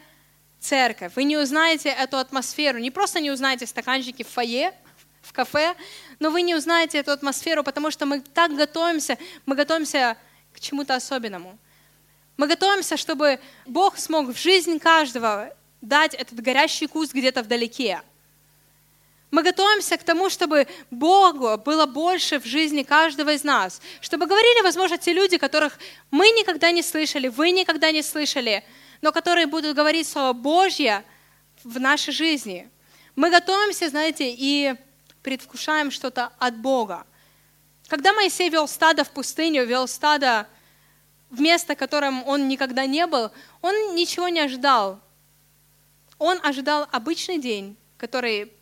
церковь, 0.59 1.13
вы 1.15 1.23
не 1.23 1.37
узнаете 1.37 1.89
эту 1.89 2.17
атмосферу, 2.17 2.79
не 2.79 2.91
просто 2.91 3.19
не 3.19 3.31
узнаете 3.31 3.65
стаканчики 3.65 4.23
в 4.23 4.29
фойе, 4.29 4.73
в 5.21 5.33
кафе, 5.33 5.75
но 6.19 6.29
вы 6.29 6.41
не 6.41 6.53
узнаете 6.53 6.99
эту 6.99 7.11
атмосферу, 7.11 7.63
потому 7.63 7.91
что 7.91 8.05
мы 8.05 8.19
так 8.19 8.55
готовимся, 8.55 9.17
мы 9.45 9.55
готовимся 9.55 10.17
к 10.53 10.59
чему-то 10.59 10.95
особенному. 10.95 11.57
Мы 12.37 12.47
готовимся, 12.47 12.97
чтобы 12.97 13.39
Бог 13.65 13.97
смог 13.97 14.27
в 14.27 14.37
жизнь 14.37 14.79
каждого 14.79 15.55
дать 15.83 16.13
этот 16.15 16.39
горящий 16.39 16.87
куст 16.87 17.13
где-то 17.13 17.43
вдалеке. 17.43 18.01
Мы 19.31 19.43
готовимся 19.43 19.97
к 19.97 20.03
тому, 20.03 20.29
чтобы 20.29 20.67
Богу 20.91 21.57
было 21.57 21.85
больше 21.85 22.39
в 22.39 22.45
жизни 22.45 22.83
каждого 22.83 23.33
из 23.33 23.43
нас. 23.43 23.81
Чтобы 23.99 24.25
говорили, 24.27 24.63
возможно, 24.63 24.97
те 24.97 25.11
люди, 25.11 25.37
которых 25.37 25.77
мы 26.09 26.29
никогда 26.29 26.71
не 26.71 26.81
слышали, 26.81 27.27
вы 27.27 27.51
никогда 27.51 27.91
не 27.91 28.01
слышали, 28.01 28.63
но 29.01 29.11
которые 29.11 29.47
будут 29.47 29.75
говорить 29.75 30.07
Слово 30.07 30.33
Божье 30.33 31.03
в 31.63 31.79
нашей 31.79 32.13
жизни. 32.13 32.69
Мы 33.15 33.29
готовимся, 33.29 33.89
знаете, 33.89 34.33
и 34.37 34.75
предвкушаем 35.21 35.91
что-то 35.91 36.31
от 36.39 36.55
Бога. 36.57 37.05
Когда 37.87 38.13
Моисей 38.13 38.49
вел 38.49 38.67
стадо 38.67 39.03
в 39.03 39.09
пустыню, 39.09 39.65
вел 39.65 39.87
стадо 39.87 40.47
в 41.29 41.41
место, 41.41 41.75
которым 41.75 42.25
он 42.25 42.47
никогда 42.47 42.85
не 42.85 43.05
был, 43.05 43.31
он 43.61 43.95
ничего 43.95 44.29
не 44.29 44.39
ожидал 44.39 45.02
он 46.23 46.39
ожидал 46.41 46.87
обычный 46.93 47.37
день, 47.37 47.75
который 47.97 48.53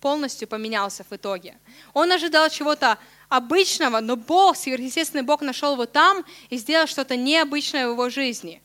полностью 0.00 0.46
поменялся 0.46 1.02
в 1.02 1.12
итоге. 1.12 1.58
Он 1.92 2.12
ожидал 2.12 2.48
чего-то 2.48 2.98
обычного, 3.28 3.98
но 3.98 4.14
Бог, 4.14 4.56
сверхъестественный 4.56 5.24
Бог, 5.24 5.40
нашел 5.40 5.72
его 5.72 5.86
там 5.86 6.24
и 6.50 6.56
сделал 6.56 6.86
что-то 6.86 7.16
необычное 7.16 7.88
в 7.88 7.92
его 7.92 8.10
жизни. 8.10 8.62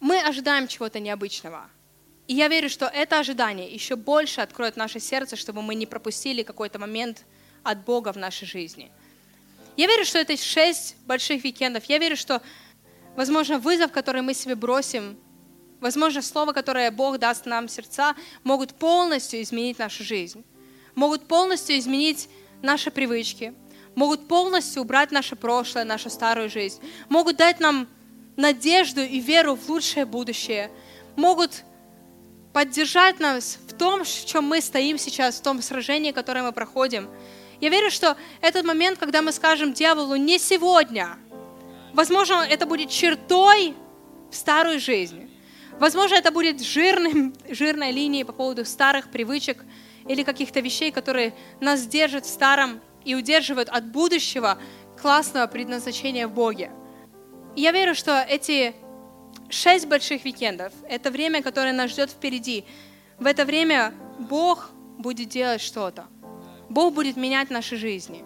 Мы 0.00 0.20
ожидаем 0.20 0.68
чего-то 0.68 1.00
необычного. 1.00 1.70
И 2.26 2.34
я 2.34 2.48
верю, 2.48 2.68
что 2.68 2.84
это 2.84 3.18
ожидание 3.18 3.72
еще 3.72 3.96
больше 3.96 4.42
откроет 4.42 4.76
наше 4.76 5.00
сердце, 5.00 5.36
чтобы 5.36 5.62
мы 5.62 5.74
не 5.74 5.86
пропустили 5.86 6.42
какой-то 6.42 6.78
момент 6.78 7.24
от 7.62 7.86
Бога 7.86 8.12
в 8.12 8.18
нашей 8.18 8.46
жизни. 8.46 8.92
Я 9.78 9.86
верю, 9.86 10.04
что 10.04 10.18
это 10.18 10.36
шесть 10.36 10.94
больших 11.06 11.42
викендов. 11.42 11.84
Я 11.84 11.96
верю, 11.96 12.18
что, 12.18 12.42
возможно, 13.16 13.58
вызов, 13.58 13.92
который 13.92 14.20
мы 14.20 14.34
себе 14.34 14.56
бросим 14.56 15.18
Возможно, 15.80 16.20
слово, 16.20 16.52
которое 16.52 16.90
Бог 16.90 17.18
даст 17.18 17.46
нам 17.46 17.68
сердца, 17.68 18.14
могут 18.44 18.74
полностью 18.74 19.40
изменить 19.42 19.78
нашу 19.78 20.04
жизнь, 20.04 20.44
могут 20.94 21.26
полностью 21.26 21.78
изменить 21.78 22.28
наши 22.60 22.90
привычки, 22.90 23.54
могут 23.94 24.28
полностью 24.28 24.82
убрать 24.82 25.10
наше 25.10 25.36
прошлое, 25.36 25.84
нашу 25.84 26.10
старую 26.10 26.50
жизнь, 26.50 26.80
могут 27.08 27.36
дать 27.36 27.60
нам 27.60 27.88
надежду 28.36 29.00
и 29.00 29.20
веру 29.20 29.56
в 29.56 29.68
лучшее 29.70 30.04
будущее, 30.04 30.70
могут 31.16 31.64
поддержать 32.52 33.18
нас 33.18 33.58
в 33.66 33.74
том, 33.74 34.04
в 34.04 34.26
чем 34.26 34.44
мы 34.44 34.60
стоим 34.60 34.98
сейчас, 34.98 35.36
в 35.36 35.42
том 35.42 35.62
сражении, 35.62 36.12
которое 36.12 36.42
мы 36.42 36.52
проходим. 36.52 37.08
Я 37.60 37.70
верю, 37.70 37.90
что 37.90 38.16
этот 38.40 38.64
момент, 38.64 38.98
когда 38.98 39.22
мы 39.22 39.32
скажем 39.32 39.72
дьяволу 39.72 40.16
«не 40.16 40.38
сегодня», 40.38 41.16
возможно, 41.92 42.46
это 42.48 42.66
будет 42.66 42.90
чертой 42.90 43.74
в 44.30 44.36
старую 44.36 44.80
жизнь. 44.80 45.29
Возможно, 45.80 46.16
это 46.16 46.30
будет 46.30 46.60
жирным, 46.60 47.34
жирной 47.48 47.90
линией 47.90 48.24
по 48.24 48.34
поводу 48.34 48.66
старых 48.66 49.10
привычек 49.10 49.64
или 50.06 50.22
каких-то 50.22 50.60
вещей, 50.60 50.92
которые 50.92 51.34
нас 51.58 51.86
держат 51.86 52.26
в 52.26 52.28
старом 52.28 52.82
и 53.02 53.14
удерживают 53.14 53.70
от 53.70 53.86
будущего 53.86 54.58
классного 55.00 55.46
предназначения 55.46 56.28
в 56.28 56.32
Боге. 56.32 56.70
И 57.56 57.62
я 57.62 57.72
верю, 57.72 57.94
что 57.94 58.20
эти 58.20 58.74
шесть 59.48 59.86
больших 59.86 60.26
викендов– 60.26 60.74
это 60.88 61.10
время, 61.10 61.42
которое 61.42 61.72
нас 61.72 61.92
ждет 61.92 62.10
впереди. 62.10 62.66
В 63.18 63.24
это 63.24 63.46
время 63.46 63.94
Бог 64.18 64.72
будет 64.98 65.30
делать 65.30 65.62
что-то. 65.62 66.08
Бог 66.68 66.92
будет 66.92 67.16
менять 67.16 67.48
наши 67.48 67.76
жизни. 67.76 68.22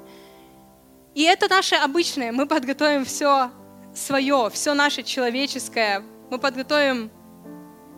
И 1.14 1.22
это 1.22 1.48
наше 1.48 1.76
обычное. 1.76 2.32
Мы 2.32 2.46
подготовим 2.46 3.04
все 3.04 3.52
свое, 3.94 4.50
все 4.52 4.74
наше 4.74 5.04
человеческое. 5.04 6.02
Мы 6.30 6.40
подготовим 6.40 7.12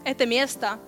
это 0.07 0.25
место, 0.25 0.79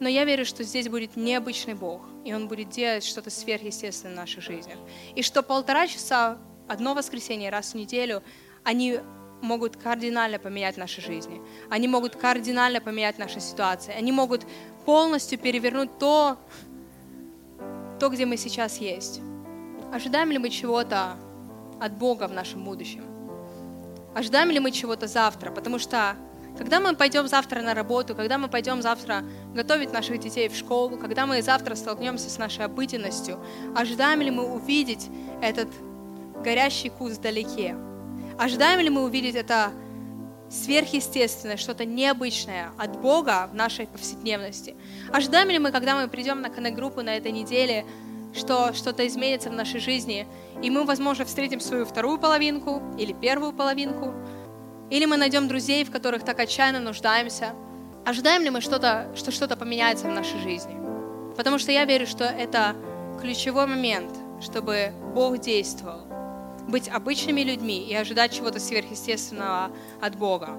но 0.00 0.08
я 0.08 0.24
верю, 0.24 0.44
что 0.44 0.64
здесь 0.64 0.88
будет 0.88 1.16
необычный 1.16 1.74
Бог, 1.74 2.02
и 2.24 2.34
Он 2.34 2.48
будет 2.48 2.70
делать 2.70 3.04
что-то 3.04 3.30
сверхъестественное 3.30 4.14
в 4.14 4.18
нашей 4.18 4.42
жизни. 4.42 4.76
И 5.14 5.22
что 5.22 5.42
полтора 5.44 5.86
часа, 5.86 6.38
одно 6.66 6.94
воскресенье 6.94 7.50
раз 7.50 7.72
в 7.72 7.74
неделю, 7.76 8.22
они 8.64 8.98
могут 9.40 9.76
кардинально 9.76 10.40
поменять 10.40 10.76
наши 10.76 11.00
жизни. 11.00 11.40
Они 11.70 11.86
могут 11.86 12.16
кардинально 12.16 12.80
поменять 12.80 13.18
наши 13.18 13.38
ситуации. 13.38 13.94
Они 13.94 14.10
могут 14.10 14.44
полностью 14.84 15.38
перевернуть 15.38 15.96
то, 16.00 16.36
то, 18.00 18.08
где 18.08 18.26
мы 18.26 18.36
сейчас 18.36 18.78
есть. 18.78 19.20
Ожидаем 19.92 20.32
ли 20.32 20.38
мы 20.38 20.50
чего-то 20.50 21.16
от 21.80 21.92
Бога 21.92 22.26
в 22.26 22.32
нашем 22.32 22.64
будущем? 22.64 23.04
Ожидаем 24.16 24.50
ли 24.50 24.58
мы 24.58 24.72
чего-то 24.72 25.06
завтра? 25.06 25.52
Потому 25.52 25.78
что 25.78 26.16
когда 26.58 26.80
мы 26.80 26.96
пойдем 26.96 27.28
завтра 27.28 27.62
на 27.62 27.72
работу, 27.72 28.16
когда 28.16 28.36
мы 28.36 28.48
пойдем 28.48 28.82
завтра 28.82 29.22
готовить 29.54 29.92
наших 29.92 30.18
детей 30.18 30.48
в 30.48 30.56
школу, 30.56 30.98
когда 30.98 31.24
мы 31.24 31.40
завтра 31.40 31.76
столкнемся 31.76 32.28
с 32.28 32.36
нашей 32.36 32.64
обыденностью, 32.64 33.38
ожидаем 33.76 34.20
ли 34.20 34.30
мы 34.32 34.44
увидеть 34.44 35.08
этот 35.40 35.68
горящий 36.42 36.88
куст 36.88 37.18
вдалеке? 37.18 37.76
Ожидаем 38.38 38.80
ли 38.80 38.90
мы 38.90 39.04
увидеть 39.04 39.36
это 39.36 39.70
сверхъестественное, 40.50 41.56
что-то 41.56 41.84
необычное 41.84 42.72
от 42.76 43.00
Бога 43.00 43.48
в 43.52 43.54
нашей 43.54 43.86
повседневности? 43.86 44.74
Ожидаем 45.12 45.50
ли 45.50 45.60
мы, 45.60 45.70
когда 45.70 45.94
мы 45.94 46.08
придем 46.08 46.40
на 46.40 46.50
коннект-группу 46.50 47.02
на 47.02 47.16
этой 47.16 47.30
неделе, 47.30 47.86
что 48.34 48.72
что-то 48.74 49.06
изменится 49.06 49.48
в 49.48 49.54
нашей 49.54 49.78
жизни, 49.78 50.26
и 50.60 50.70
мы, 50.70 50.84
возможно, 50.84 51.24
встретим 51.24 51.60
свою 51.60 51.84
вторую 51.84 52.18
половинку 52.18 52.82
или 52.98 53.12
первую 53.12 53.52
половинку, 53.52 54.12
или 54.90 55.04
мы 55.04 55.16
найдем 55.16 55.48
друзей, 55.48 55.84
в 55.84 55.90
которых 55.90 56.24
так 56.24 56.38
отчаянно 56.40 56.80
нуждаемся. 56.80 57.54
Ожидаем 58.04 58.42
ли 58.42 58.50
мы 58.50 58.60
что-то, 58.60 59.10
что 59.14 59.30
что-то 59.30 59.56
поменяется 59.56 60.06
в 60.06 60.12
нашей 60.12 60.40
жизни? 60.40 60.76
Потому 61.36 61.58
что 61.58 61.72
я 61.72 61.84
верю, 61.84 62.06
что 62.06 62.24
это 62.24 62.74
ключевой 63.20 63.66
момент, 63.66 64.12
чтобы 64.40 64.92
Бог 65.14 65.38
действовал. 65.38 66.00
быть 66.68 66.88
обычными 66.88 67.40
людьми 67.40 67.78
и 67.78 67.94
ожидать 67.94 68.32
чего-то 68.32 68.60
сверхъестественного 68.60 69.70
от 70.00 70.16
Бога. 70.16 70.50